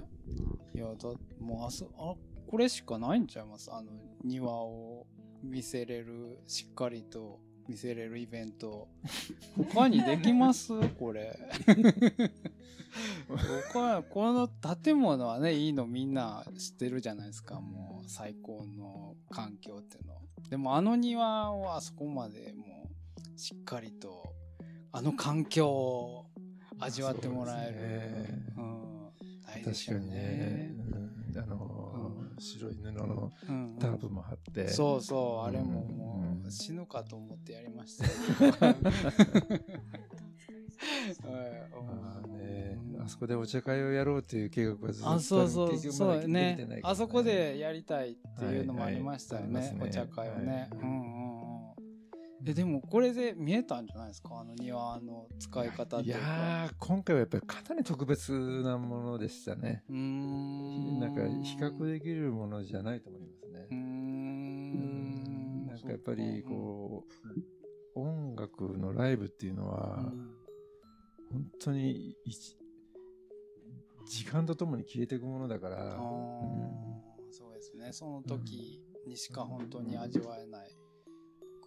[0.74, 0.78] い。
[0.78, 2.16] や、だ、もうあそ、あ、
[2.50, 3.20] これしかない。
[3.20, 3.46] んちゃい。
[3.46, 3.92] ますあの、
[4.24, 5.08] 庭を
[5.44, 8.88] 見せれる、しっかりと見せれるイベント。
[9.74, 11.38] 他にできますこれ。
[13.74, 14.48] 他、この
[14.84, 15.70] 建物はね、い。
[15.70, 15.74] い。
[15.74, 17.28] のみんな知ってるじゃない。
[17.28, 17.60] ですか。
[17.60, 20.02] もう最高の環境ってい。
[20.02, 20.14] うの。
[20.50, 22.90] でもあの庭をあそこまでも
[23.36, 24.34] うしっかりと、
[24.92, 26.26] あの環境を
[26.80, 28.44] 味わってもらえる。
[28.56, 29.10] そうん。
[29.46, 30.72] ないでしょう確かにね。
[31.34, 31.38] うん。
[31.38, 33.76] あの、白い布のうん。
[33.80, 34.68] タープも貼って。
[34.70, 36.48] そうそう、あれももうん。
[36.48, 38.06] う死ぬかと思ってやりました。
[41.26, 41.28] う、
[42.38, 45.72] んあそこでお茶会をやろうっていう計画はずっとあ、そうそ。
[46.84, 50.70] あそこでやりたいっていうのもあはいりましたよねお茶会をね。
[50.72, 52.48] はいうんうんうん。
[52.48, 54.40] え、でもこれで見えたんじゃないですか？
[54.40, 56.28] あの庭の使い方っていいうか。
[56.28, 58.32] やー、今回はやっぱりかなり特別
[58.64, 59.84] なものでしたね。
[59.90, 61.00] うーん。
[61.00, 63.78] なんか比較できるものじゃないと思いますねうー。
[63.78, 65.66] ん。
[65.68, 67.04] なんかやっぱりこ
[67.96, 70.32] う、音楽のライブっていうのは、うん
[71.32, 72.56] 本当に一
[74.06, 76.02] 時間とともに消えていくものだから、あー
[77.32, 77.92] そうですね。
[77.92, 80.78] その時にしか本当に味わえない。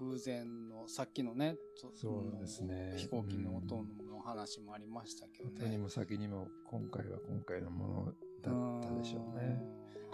[0.01, 5.57] 偶然の、さっきのね、そそうですね飛行機の音の話もありましたけどね。
[5.59, 8.05] 本当にも先にも今回は今回のもの
[8.43, 9.61] だったでしょうね。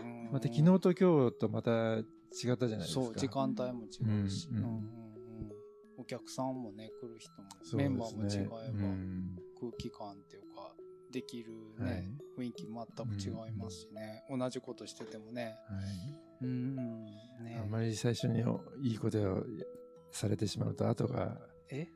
[0.00, 0.32] うん。
[0.32, 2.04] また昨日と今日とまた違っ
[2.56, 3.04] たじゃないですか。
[3.04, 5.04] そう、時間帯も違うし、うんうんうんうんうん
[5.96, 10.43] お客さんもね、来る人も、そうメンバーも違えば、うん空気感っていうか、
[11.14, 11.90] できるはい。
[11.92, 15.56] ね、雰囲気全く違いますしね、同じことしててもね。
[15.68, 15.80] は
[16.42, 16.44] い。
[16.44, 17.60] うん、ね。
[17.62, 18.42] あんまり最初に
[18.82, 19.44] いいことを
[20.10, 21.38] されてしまうと、後が
[21.70, 21.86] え？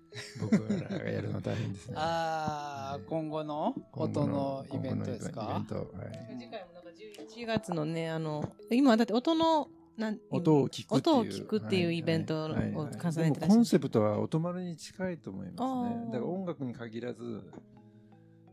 [0.41, 1.95] 僕らがやるの大変ですね。
[1.99, 3.75] ああ、今後の？
[3.93, 5.57] 音のイベントです今か？
[5.69, 6.37] 後のイベントはい。
[6.39, 11.17] 次回もなんか11月のね、あの、今だって音の、なん音を聞くっていう。
[11.17, 13.33] 音を聞くっていうイベントを重ねてらっしゃる。
[13.35, 15.97] でもコンセプトは音丸に近いと思いますあね。
[16.09, 16.13] ー。
[16.13, 17.43] だから音楽に限らず、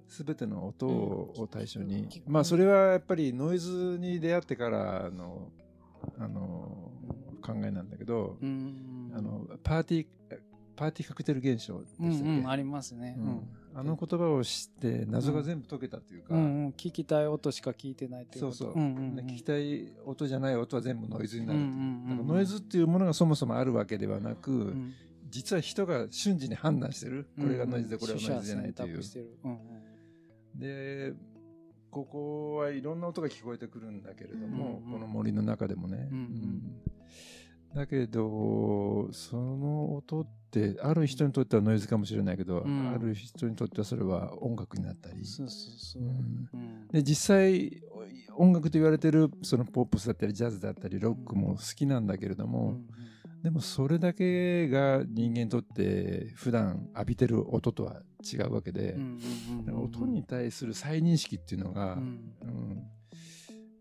[0.08, 2.08] すべての音を対象に。
[2.08, 2.24] 聞。
[2.24, 2.30] く。
[2.30, 5.52] まあそれはやっぱりノイズに出会ってからの、
[6.18, 6.92] あの、
[7.42, 9.12] 考えなんだけど、うん。
[9.16, 10.06] あの、パーティー、
[10.76, 12.40] パーティーカクテル現象うんでしたっけ？
[12.40, 13.16] うん、ありますね。
[13.18, 13.42] うん。
[13.78, 22.28] あの言葉を知って謎が全部解けたというか、うんうん、聞きたい音しか聞いてないっていうそうそう、んうんうん、聞きたい音じゃない音は全部ノイズになるう、うんうん。
[22.28, 24.94] ノイズっていうものがそもそもあるわけではなく、うん
[25.28, 27.28] 実は人が瞬時に判断してる。
[27.38, 29.02] これがノイズでこれはノイズじゃないという
[30.60, 31.14] で
[31.92, 36.24] ここはいろんな音が聞こえてくるんだけれども、うんうんこの森の中でもね、うんうん。
[36.24, 36.82] うん。
[37.74, 42.90] だけどその音ってある人にとってはノイズかもしれないけど、うん。
[42.94, 45.24] ある人にとってはそれは音楽になったり、
[46.92, 47.82] で実際
[48.38, 52.90] 音楽と言われてるそのポップスだったりジャズだったりロックも好きなんだけれども、うん
[53.46, 58.98] でもそれだけが人間にとって普段浴びてる音とは違うわけで、
[59.72, 62.00] 音に対する再認識っていうのが、うん。
[62.00, 62.84] うん。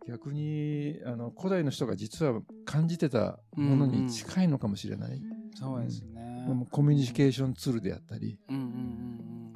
[0.06, 5.18] 逆にあの古代の人が実は感じてたものに近いのかもしれない、
[5.54, 6.44] そうですね。
[6.46, 8.38] もうコミュニケーションツールであったり、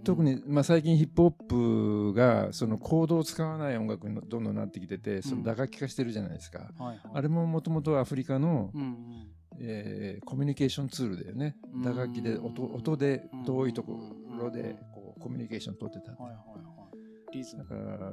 [0.05, 6.71] 特に、まあ、最近ヒップホップがそのコードを使わない音楽にどんどんなってきててその打楽器化してるじゃないですか、
[7.12, 9.29] あれももともとアフリカの、うんうん
[9.61, 11.57] えーコミュニケーションツールだよね。
[11.75, 11.83] うん。
[11.83, 13.44] 打楽器で音音でうん。
[13.44, 13.99] 遠いとこ
[14.38, 16.88] ろでこうコミュニケーション取ってたはいはいは
[17.33, 17.37] い。
[17.37, 17.64] リズム。
[17.64, 18.12] だから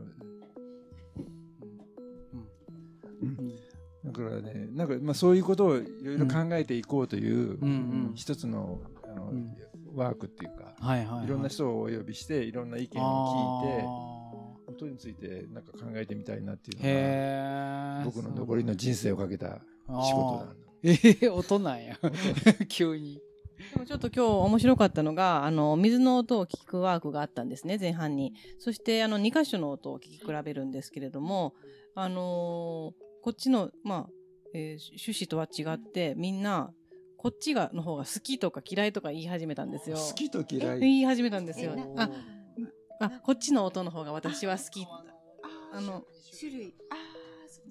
[3.21, 3.27] うん。
[3.29, 3.55] うん。
[4.05, 7.71] だからねなんかまあそういうことをいろいろ考えていこうという、うんう
[8.12, 8.12] ん。
[8.15, 9.55] 一つのあの、うん。
[9.95, 11.25] ワークっていうか、はいはい、はい。
[11.25, 18.05] いろんな人をお呼びしていろんな意見を聞いて音についてなんか考えてみたいなっていうのが。
[18.05, 20.64] 僕の残りの人生をかけた仕事なんだ。
[20.85, 21.97] えー、音なんや。
[22.69, 23.19] 急に。
[23.73, 28.33] でもちょっと今日面白かったのが、あの、水の音を聞くワークがあったんですね、前半に。
[28.59, 31.53] そして、あの、2箇所の音を聞き比べるんですけれども、
[31.95, 34.09] あのーこっちの、まあ、
[34.53, 36.71] えー趣旨とは違って、みんな、
[37.17, 39.97] こっちが、の方が好きとか嫌いとか言い始めたんですよ。
[39.97, 40.79] 好きと嫌い。
[40.79, 41.73] 言い始めたんですよ。
[41.97, 42.11] あ、
[42.99, 44.83] あ、こっちの音の方が私は好き。
[44.83, 45.03] あ
[45.73, 46.03] あの、
[46.39, 46.95] 種類あ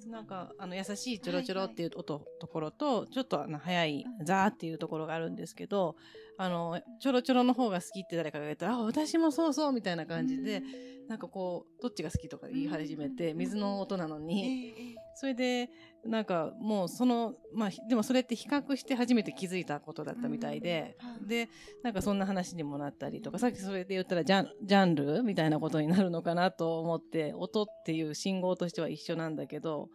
[0.06, 5.96] なんか、あの、優しいちょろちょろっていう音、ところと、ちょっとあの、速い、ザーっていうところがあるんですけど、
[6.36, 10.62] あの、ちょろちょろの方が好きって誰かが言ったら、あ、私もそうそうみたいな感じで、
[11.08, 15.70] なんかこう、どっちが好きとか言い始めて、水の音なのえに、ええそれで、
[16.04, 21.48] なんかもうその、まあ、ひでもそれって比較して初めて気づいたことだったみたいで、うんで、
[21.82, 29.88] なんかそんな話にもなったりとか、さっきそれで言ったらジャンジャンルみたいなことになるのかなと思って、音っていう信号としては一緒なんだけど、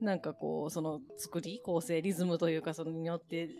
[0.00, 3.50] なんかこう、その作り、構成、リズムというか、それによって、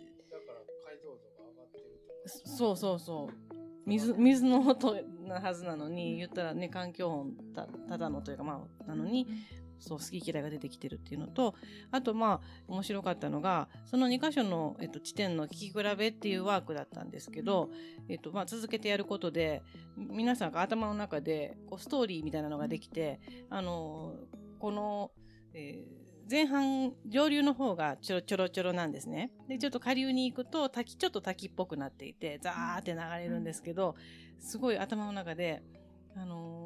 [2.25, 3.49] そうそうそう。
[3.85, 4.95] 水、水の音
[5.27, 9.27] なはずなのに、言ったらね、環境音た、ただのというか、まあ、なのに、
[9.79, 11.55] そう、好き嫌いが出てきてるっていうのと、
[11.91, 17.69] あと、まあ、面白かったのが、その2箇所の、えっと、地点の聞き比べっていうワークだったんですけど、
[18.07, 19.63] えっと、まあ、続けてやることで、
[19.97, 24.15] 皆さんが頭の中で、こう、ストーリーみたいなのができて、あの、
[24.59, 25.11] この、
[25.53, 29.31] えー前半、上流の方がちょろちょろちょろなんですね。
[29.47, 33.95] で、ちょっと下流に行くと滝、ちょっと滝っぽくなっていて、ザーって流れるんですけど、
[34.37, 35.63] すごい頭の中で、
[36.15, 36.58] あのー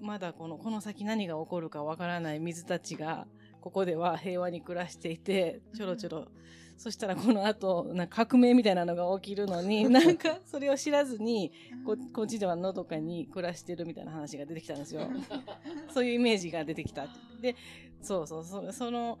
[0.00, 3.26] まだこの、この先何が起こるかわからない水たちが、
[3.60, 6.28] ここでは平和に暮らしていて、ちょろちょろ。
[6.76, 11.52] そしたらこの後、なんか革命みたいなのが起きるのに、 なんかそれを知らずに、
[11.84, 15.02] ここっちではのどかに暮らしてるみたいな話が出てきたんですよ。
[15.92, 17.08] そういうイメージが出てきた。
[17.40, 17.56] で、
[18.00, 19.18] そうそう、そその、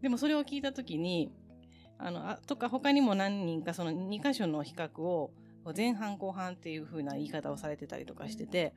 [0.00, 1.32] でもそれを聞いたときに、
[1.98, 5.32] あの、あとか他にも何人かその2箇所の比較を
[5.76, 8.72] 前半後半っていう風な言い方をされてたりとかしてて、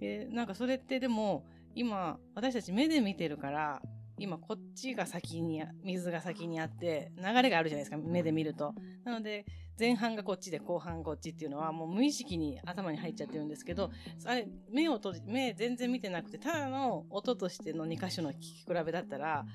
[0.00, 3.82] で、なんかそれってでも今私たち目で見てるから、
[4.18, 8.74] 今こっちが先に、水が先にあって流れがあるじゃないですか、目で見ると。
[9.04, 9.46] なので、
[9.78, 13.90] 前半がこっちで後半こっちっていうのはもう無意識に頭に入っちゃってるんですけど、
[14.24, 19.46] あれ、目を閉じ、目全然見てなくて、ただの音としての2箇所の聞き比べだったら、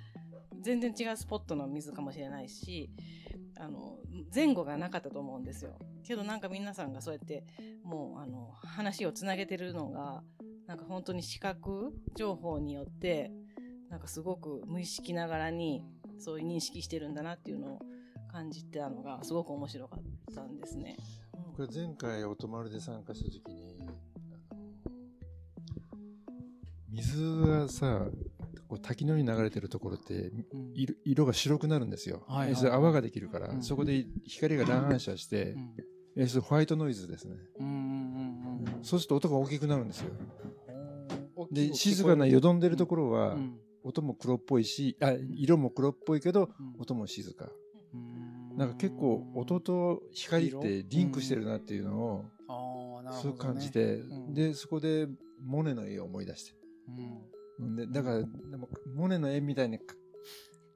[0.62, 2.90] 全然違うスポットの水かもしれないし、
[3.58, 4.00] あの、
[4.34, 5.78] 前後がなかったと思うんですよ。
[6.04, 7.46] けどなんか皆さんがそうやって、
[7.84, 10.24] もうあの、話をつなげてるのが、
[10.68, 13.32] なんか本当に視覚情報によって、
[13.90, 15.84] なんかすごく無意識ながらに、
[16.20, 17.80] そういう認識してるんだなっていうのを
[18.32, 20.98] 感じてたのが、すごく面白かったんですね。
[21.56, 23.78] これ前回お泊まりで参加した時に、
[26.90, 28.08] 水がさ、
[28.68, 30.72] こう滝のように流れてるところって、うん。
[30.74, 32.24] 色色が白くなるんですよ。
[32.28, 33.64] はい泡ができるから、うん。
[33.64, 35.56] そこで光が乱反射して、
[36.16, 37.36] 要するにホワイトノイズですね。
[37.60, 38.84] うんうんうんうん。
[38.84, 40.12] そうすると音が大きくなるんですよ。
[40.12, 40.54] うん
[41.52, 43.60] で、静かなよどんでるところは、うん。
[43.84, 46.82] 音も黒っぽいし、あ、色も黒っぽいけど、うん。
[46.82, 47.50] 音も静か。
[47.94, 48.58] うん。
[48.58, 52.26] なんか結構音と光ってリンクしてるなっていうのを、
[53.22, 54.34] そう感じて、うん。
[54.34, 55.08] で、そこで
[55.44, 56.54] モネの絵を思い出して。
[57.60, 57.76] うん。
[57.76, 58.26] で、だから、で
[58.58, 59.96] も、モネの絵みたいにか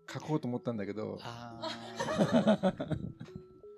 [0.07, 2.97] 描こうと思ったんだけど、あー。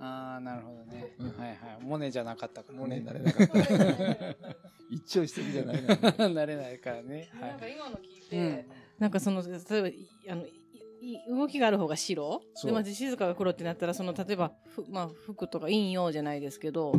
[0.02, 1.30] あーなるほどね、うん。
[1.32, 1.58] はいはい。
[1.82, 3.56] モネじゃなかったから、ね、モネになれなかった。
[4.90, 6.30] 一朝一夕じゃないな。
[6.30, 7.30] なれないからね。
[7.34, 8.66] はなんかい今の聞いて、うん。
[8.98, 10.54] なんかその、例えば、いあの、い
[11.02, 12.42] い動きがある方が白？
[12.64, 16.94] で、まず静かが黒ってなったら、その、例えば、ふまあ、服とか陰陽じゃないですけど、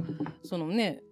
[0.44, 1.02] そのね、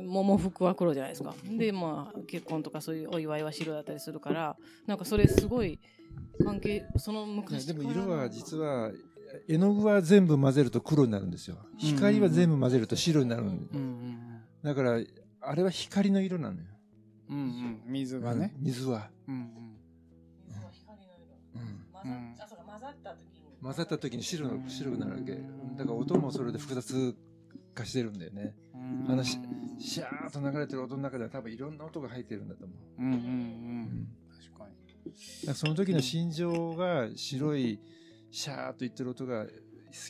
[0.00, 1.34] 桃服は黒じゃないですか。
[1.44, 5.78] で、まあ、結婚とかそういうお祝いは白だったりするから、なんかそれすごい
[6.44, 8.90] 関係、その昔でからも色は実は、
[9.48, 11.56] 絵の具は全部混ぜると黒になるんですよ。
[11.78, 14.18] 光は全部混ぜると白になるんうんうん
[14.62, 15.00] だから、
[15.40, 16.66] あれは光の色なのよ。
[17.28, 19.10] うんうんうん水がね、水は。
[19.28, 19.76] うんうん
[20.46, 25.32] 水の光の色うん混ざうんあそうか混ざった時に混ざった時に白白くなるわけ。
[25.32, 27.14] だから音もそれで複雑
[27.74, 28.54] 化してるんだよね。
[29.06, 29.38] うんあのし
[29.78, 33.02] シャーッと流れてる音の中では多分いろんな音が入ってるんだと思う。
[33.02, 33.22] うんうんううん。
[33.22, 34.08] ん。
[34.30, 34.66] 確か
[35.48, 35.54] に。
[35.54, 37.80] その時の心情が白い
[38.30, 39.50] シャーッと言ってる音が好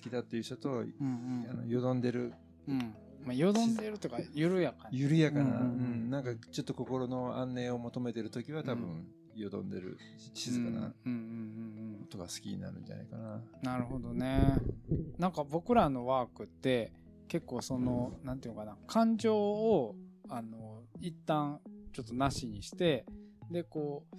[0.03, 1.47] きだっていう人と、うんうん。
[1.51, 2.33] あのよどんでる。
[2.69, 2.79] うん。
[3.25, 5.61] まあよどんでるとか緩やかに緩やかな、うんうんうん。
[5.61, 5.65] う
[6.07, 6.11] ん。
[6.11, 9.97] なんかちょっと心の安寧を求めてる時は多分、よどんでる
[10.35, 11.09] 静かなうんうんうんう
[12.03, 12.05] ん。
[12.05, 13.41] 音が好きになるんじゃないかな。
[13.63, 14.59] なるほどね。
[15.19, 16.93] なんか僕らのワークって
[17.33, 19.97] 結構その、なんていうのかな、感情を、
[20.29, 21.61] あの、一旦
[21.95, 23.07] ちょっとなしにして、
[23.51, 24.17] で、こう、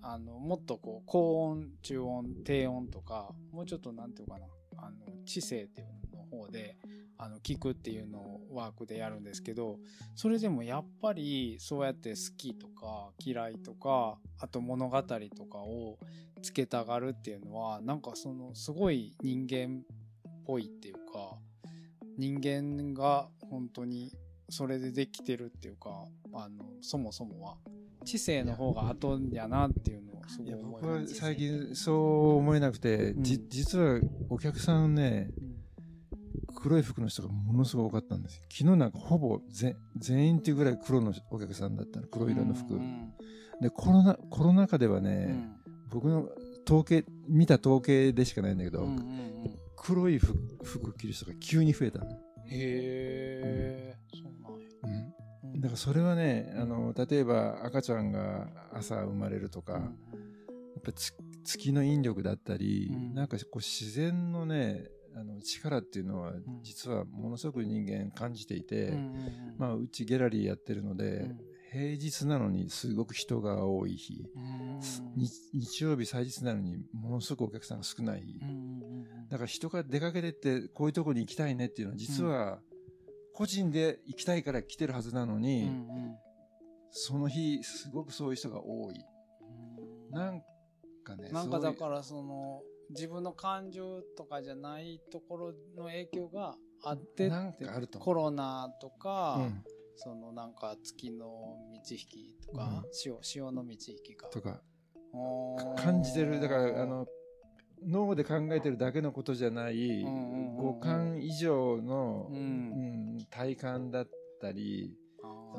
[0.00, 4.46] あの、もっとこう、高音、中音、低音とか、もうちょっとなんていうかな、
[4.76, 6.76] あの、知性っていうの方で、
[7.18, 9.80] あの、聞くっていうのをワークでやるんですけど、
[10.14, 15.98] それでもやっぱり、そうやって好きとか嫌いとか、あと物語とかを
[16.42, 21.36] つけたがるっていうのは、なんかその、すごい人間っぽいっていうか、
[22.18, 24.12] 人間が本当に
[24.48, 26.04] それでできてるっていうか、
[26.34, 27.56] あの、そもそもは。
[28.04, 35.30] 知性の方が後やなっていうのをすごい思い僕は最近そう思えなくて、うん、じ実はお客さんね、
[36.50, 38.42] うん、黒い服の人がものすごい多かったんですよ。
[38.50, 39.40] 昨日なんかほぼ
[39.96, 42.74] 全員っていうぐらい黒のお客さんだったの、黒色の服。
[42.74, 43.12] うん、
[43.60, 45.48] で、コロナ、コロナ禍ではね、
[45.90, 46.28] 僕の
[46.66, 48.88] 統計、見た統計でしかないんだけど、
[49.82, 52.06] 黒い服服着る人が急に増えたの。
[52.06, 52.16] へ
[52.50, 55.06] え、そうなんや。
[55.56, 59.82] だからそれはね、あの、例えば赤ちゃんが朝生まれるとか、やっ
[60.82, 60.92] ぱ
[61.44, 68.92] 月の引力だったり、うん、なんかこう自然のね、あの力っていうのは実はものすごく人間感じていて、
[69.58, 71.30] まあうちギャラリーやってるので、
[71.70, 74.24] 平日なのにすごく人が多い日、
[75.52, 78.22] 日曜日祭日なのにものすごくお客さんが少ない。
[78.22, 78.40] 日、
[79.32, 82.60] だから人が出かけてってこういうとこに行きたいねっていうのは実は、
[83.32, 86.16] 個人で行きたいから来てるはずなのに、うんうん、
[86.90, 89.02] その日、すごくそういう人が多い。
[90.10, 90.42] なん
[91.02, 92.60] かね、なんかだからその、
[92.90, 96.54] 自分の感情とかじゃないところの影響が
[96.84, 99.64] あってなんかあるとコロナとか、うん、
[99.96, 104.26] そのなんか月の満ち引きとか、うん、潮潮の満ち引きか。
[104.26, 104.60] とか
[105.78, 106.38] 感じてる。
[106.38, 107.06] だからあの
[107.86, 114.08] 脳で考えてるだけのことじゃない、五感以上の、うん、体感だっ
[114.40, 114.96] たり、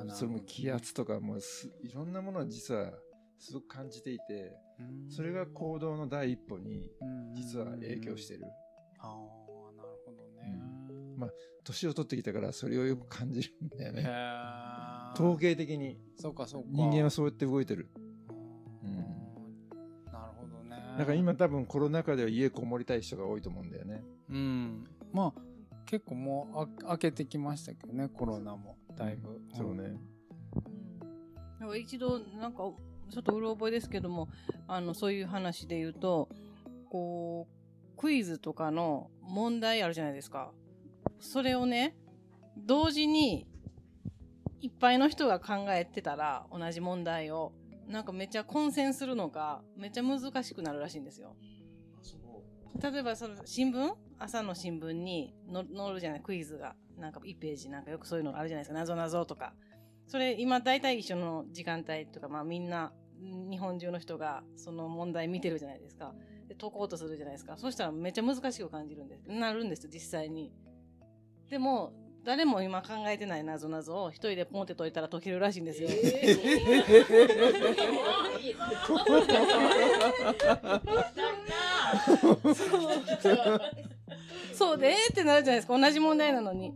[0.10, 2.92] その気圧とかもいろんなものを実は
[3.40, 4.54] すごく感じていて、
[5.10, 6.90] それが行動の第一歩に
[7.36, 8.46] 実は影響してる。
[9.00, 10.60] ああ、なるほどね。
[11.18, 11.30] まあ、
[11.64, 14.10] 年を取ってきたからそれをよく感じるんだよね。
[15.14, 16.00] 統計的に。
[16.18, 16.70] そうかそうか。
[16.72, 17.90] 人間はそうやって動いてる。
[20.98, 24.04] だから今多分コロナ禍では家こもりたい人が多いと思うんだよね。
[24.30, 24.84] うん。
[25.12, 25.42] まあ、
[25.86, 29.42] 結構もう開けてきましたけどね、コロナも、だいぶ。
[29.56, 29.96] そうね。
[31.62, 32.72] うん、一度、なんか、
[33.10, 34.30] ちょっとうろ覚えですけども、
[34.68, 36.30] あの、そういう話で言うと、
[36.90, 37.48] こ
[37.96, 40.52] う、クイズとかの問題あるじゃないですか。
[41.20, 41.96] それをね、
[42.58, 43.48] 同時に、
[44.62, 47.52] いっぱいの人が考えてたら、同じ問題を。
[47.88, 51.36] なんかめっちゃ混戦するのがめっちゃ難しくなるらしいんですよ。
[52.82, 53.94] 例えばその新聞？
[54.20, 56.76] 朝の新聞に載るじゃないクイズが。
[56.98, 58.80] なんか1ページなんかよくそういうのあるじゃないですか。
[58.80, 59.54] なぞなぞとか。
[60.08, 62.94] それ今大体一緒の時間帯とか、まあみんな
[63.50, 66.14] 日本中の人がその問題見てるじゃないですか。
[66.48, 67.58] で解こうとするじゃないですか。
[67.58, 69.24] そうしたらめっちゃ難しく感じるんです。
[69.28, 70.52] なるんですよ、実際に。
[71.50, 71.94] でも、
[72.26, 75.90] 誰も今考えてないなぞなぞを一人でポンって解いたら解けるらしいんですよ。
[75.92, 76.36] え
[84.54, 85.78] そうで、えー、ってなるじゃないですか。
[85.78, 86.74] 同じ問題なのに。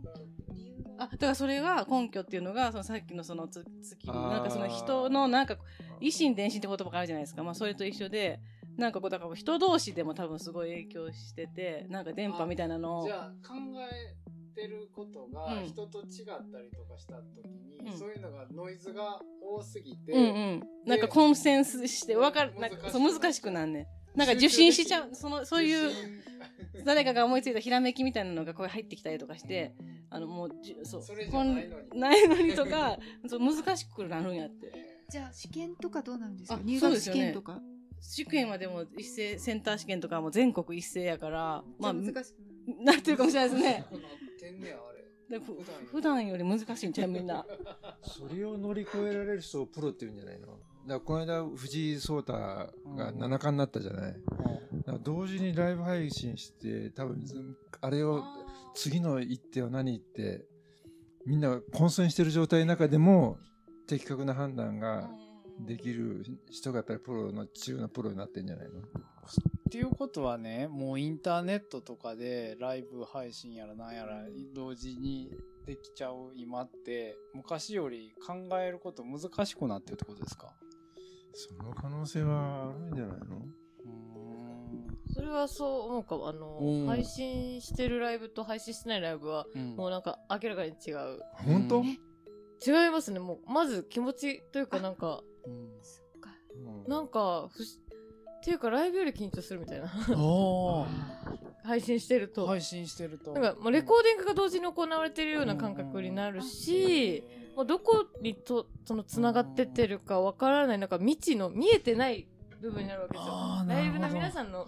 [0.98, 3.64] あ、だからそれが根拠っていうのが、そのさっきのその月、
[4.06, 5.56] なんかその人のなんか、
[6.00, 7.42] 維心伝心って言葉があるじゃないですか。
[7.42, 8.40] まあそれと一緒で、
[8.76, 13.06] なんかこう、だから人同士でも多分すごい影響してて、なんか電波みたいなのを。
[13.06, 13.54] じゃあ考
[13.90, 14.27] え
[14.58, 16.06] てることが人と違っ
[16.50, 22.58] たりとかした時に、うん、そういうのがノイズが多すぎて、うんうん、なんかコンセンスして分かる。
[22.58, 23.86] なんかそう難しくなんね
[24.16, 25.14] なんか受信しちゃう。
[25.14, 25.90] そのそういう
[26.84, 30.50] 誰かが思いついたひらめきみたいなのがこれ入ってきたりとかして、うん、あのもう
[30.82, 31.02] そう。
[31.02, 32.00] それじゃないのに。
[32.00, 32.98] ないのにとか
[33.28, 34.72] そう難しくなるんやって。
[35.08, 36.58] じゃあ試験とかどうなるんですか？
[36.64, 37.60] 入学試験とか、
[38.00, 42.48] 試験はでも一斉センター試験とかも全国一斉やからまあ難しく
[42.84, 43.86] なってるかもしれないですね
[45.28, 45.38] で
[45.90, 46.44] 普段より。
[46.44, 47.08] 難しいんちゃう？
[47.08, 47.44] みんな。
[48.02, 50.46] それを乗り越えられる人をプロって言うんじゃないの？
[50.46, 54.16] だからこの間藤井聡太が七冠になったじゃない、
[54.86, 57.22] うん、同時にライブ配信して多分
[57.82, 58.24] あれを
[58.74, 60.46] 次の一手は何って
[61.26, 63.36] みんな混戦してる状態の中でも
[63.86, 65.10] 的確な判断が
[65.60, 68.80] できる人がやっぱりプロの中のプロになってんじゃないの？
[69.68, 75.30] っていうことはね、もうインターネットとかでライブ配信やらなんやら同時に
[75.66, 80.54] できちゃう今って、昔より考えること難しくなってるってことですか？
[81.34, 83.42] その可能性はあるんじゃないの？
[85.14, 86.28] それはそう思うかも。
[86.30, 86.86] あの、うん。
[86.86, 89.76] 配信してるライブと配信してないライブはうん。
[89.76, 91.20] もうなんか明らかに違う。
[91.44, 91.84] 本当、うん。
[91.86, 93.18] 違いますね。
[93.18, 95.68] もうまず気持ちというかなんかうん。
[96.88, 97.78] なんかふし
[98.38, 99.88] っていうかライブより緊張するみたいな。
[101.64, 103.32] 配信してると、配信してると。
[103.32, 107.24] なんかもうレコーディングが同時に行われてるような感覚になるし、
[107.56, 112.28] もうどこにとそのつながってってるかわからないなんか未知の見えてない
[112.60, 113.34] 部分になるわけですよ。
[113.66, 114.66] ライブの皆さんの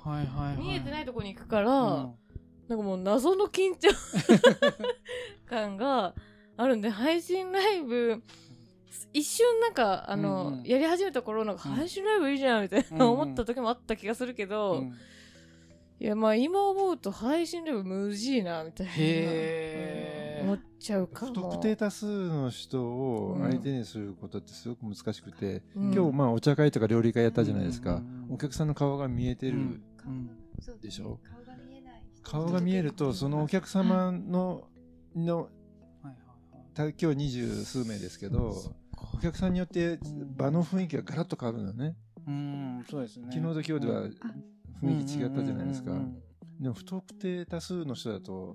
[0.58, 2.14] 見えてないとこに行くから、うん。
[2.68, 3.88] なんかもう謎の緊張
[5.48, 6.14] 感が
[6.56, 8.22] あるんで配信ライブ
[9.12, 10.64] 一瞬なんかあの、うんうん。
[10.64, 13.10] やり始めた頃なんかうん配信ライブいいじゃんみたいうんうなん。
[13.12, 14.94] 思った時もあった気がするけど、うん。
[15.98, 20.44] いやまあ今思うと配信ライブ無事なみたいなへー。
[20.44, 25.92] 思っちゃうか不も特定多数の人を相手にすることってすごく難しくて、うん。
[25.92, 28.28] 今日まあお茶会とか料理会やったじゃないですか、うん。
[28.30, 29.82] お客さんの顔が見えてる、うん。
[30.60, 32.30] そうでしょ顔が見えない人。
[32.30, 34.64] 顔が見えるとそのお客様の
[35.14, 35.42] のは
[36.04, 36.14] いはい
[36.72, 38.54] た今日二十数名ですけど
[39.14, 39.98] お客さんによって
[40.36, 41.96] 場の雰囲気がガラッと変わるのね。
[42.26, 43.28] うんそうですね。
[43.32, 44.02] 昨日と今日では
[44.82, 45.90] 雰囲気違ったじゃないですか。
[45.92, 46.22] うんうんうん
[46.60, 48.54] でも不特定多数の人だと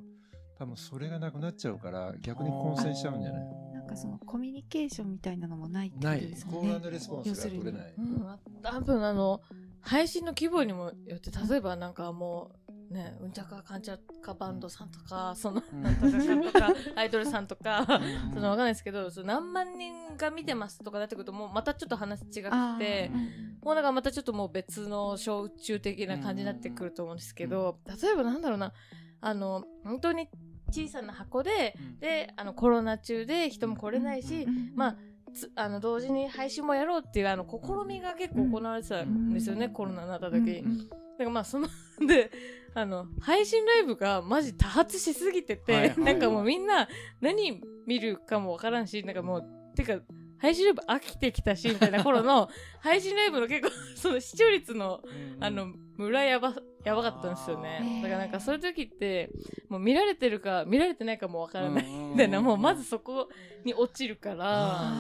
[0.60, 3.44] 多分それがなくなっちゃうから逆に混戦しちゃうんじゃない？
[3.74, 6.54] なんかそのコミュニケーションみたいなのもないってことないですよね。
[6.54, 7.94] コールレスポンスが取れない。
[7.98, 9.42] うん、あ多分あの
[9.82, 13.32] 配信の規模にもよって例えばなんかもうねうん。
[13.32, 13.82] ちゃかかん。
[13.82, 14.90] ちゃかバンドさん。
[14.90, 15.82] とかそのうん。
[15.84, 15.96] なん。
[15.96, 16.44] とかかん。
[16.44, 17.48] とかアイドルさん。
[17.48, 17.86] とか
[18.26, 18.34] うん。
[18.34, 18.66] そのわかん。
[18.66, 23.84] ないですけどその何万人が見てますとかなってくるともうまたちょっと話違くあてーもうなん。
[23.84, 27.18] かまたちょっともう別の小宇宙的な感じになってくると思うん。
[27.18, 28.42] ですけど例えばなん。
[28.42, 28.74] だろうな
[29.22, 30.30] あの本当に
[30.72, 34.72] 小さな箱でであのコロナ中で人も来れないし、うん。
[34.76, 34.96] まあ
[35.34, 39.34] つあの同時に配信もやろうっていうあの試みが結構行われてたん。
[39.34, 39.74] ですよね、うん。
[39.74, 40.60] コロナになった時に。
[40.60, 40.78] うん。
[40.78, 41.68] だからまあその
[42.08, 42.32] で
[42.76, 45.98] あの配信ライブがマジ多発しすぎてて、はいはい。
[46.00, 46.90] なんかもうみんな
[47.22, 49.44] 何見るかもわからんしなんかもう
[49.76, 50.00] てか
[50.38, 52.50] 配信ライブ飽きてきたしみたいな頃の
[52.82, 55.02] 配信ライブの結構 その視聴率の
[55.40, 56.54] あの村やば
[56.84, 58.02] やばかったんですよね。
[58.04, 59.32] だからなんかそういう時って
[59.70, 61.86] もう見られてるか見られてないかもわからない。
[61.86, 63.30] みたいなもうまずそこ
[63.64, 64.92] に落ちるから。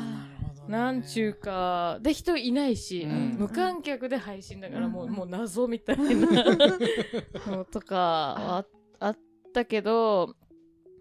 [0.67, 3.35] なんちゅうか、で、人いないし、うん。
[3.37, 5.11] 無観客で配信だから、もう、うん。
[5.11, 6.03] もう謎みたいな。
[7.47, 8.65] のとかはあ
[8.99, 9.17] あっ
[9.53, 10.35] たけど、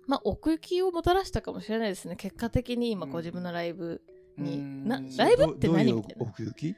[0.07, 2.17] まあ、奥行きをもたらしたかもしれないですね。
[2.17, 3.13] 結果的に今、うん。
[3.13, 4.03] ご自分のライブ
[4.37, 4.59] に。
[4.59, 4.89] うん。
[4.89, 6.27] なライブって何みたいな。
[6.27, 6.75] 奥行き？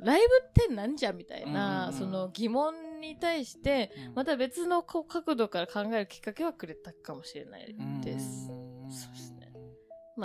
[0.00, 1.92] ライブってなんじゃみたいな、うん。
[1.92, 8.50] その疑問に対して、また別のこう角度から考えるきっかけはくれたかもしれないです。
[8.50, 8.90] うん。
[8.90, 9.39] そうですね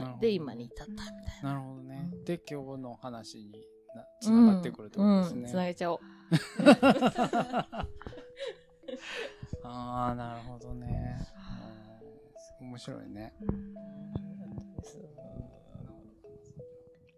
[0.02, 1.08] まあ、で、今に至ったみたい
[1.44, 1.54] な。
[1.54, 3.52] なるほどねうんで今日の話に
[3.96, 6.00] なつながってくるってことですうん、ねつなげちゃおう。
[9.64, 11.18] ああなるほどね
[12.60, 13.34] うん面白いね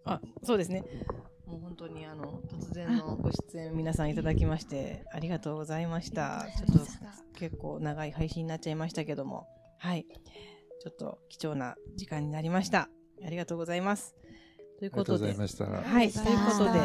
[0.05, 0.83] あ、そうですね。
[1.45, 6.47] もう本当にあの突然のご出演皆さんいただきましてありがとうございました。
[6.57, 6.85] ちょっと
[7.33, 9.47] 結構長い配信になっちゃいましたけども、
[9.79, 10.05] はい。
[10.87, 12.89] ちょっと貴重な時間になりました。
[13.25, 14.15] ありがとうございます。
[14.79, 15.31] ということで。
[15.31, 16.79] いはい、ということで、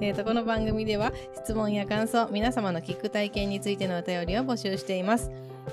[0.00, 5.30] えー、とこの番組では質問や感想皆様の聞く体験についてのお便りを募集しています。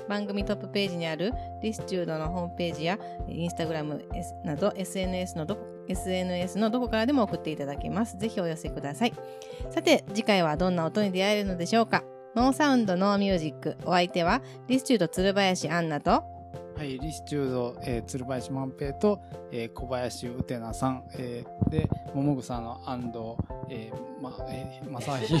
[0.08, 1.32] 番組トップページにある
[1.62, 4.04] リスチュードのホームページやインスタグラム
[4.44, 8.16] など SNS のどこ SNS のどこからでも送っていただけます。
[8.16, 9.12] ぜひお寄せください。
[9.70, 12.04] さて次回はどんな音に出会えるのでしょうか。
[12.34, 13.76] ノーサウンドノーミュージック。
[13.84, 16.24] お相手はリスチュード鶴林アンナと
[16.76, 19.20] はい、リスチュード、えー、鶴林万平と、
[19.52, 23.18] えー小林うてなさん、えーで、桃草の安藤、
[23.70, 25.34] えー、ま、えー、まさひ、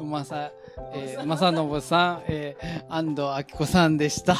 [0.00, 0.52] まさ、
[0.94, 4.36] えー、まさのぶさん、えー、安藤明子さんでした。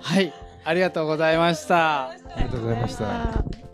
[0.00, 0.32] はい、
[0.64, 2.10] ありがとうございました。
[2.10, 3.71] ありがとうございました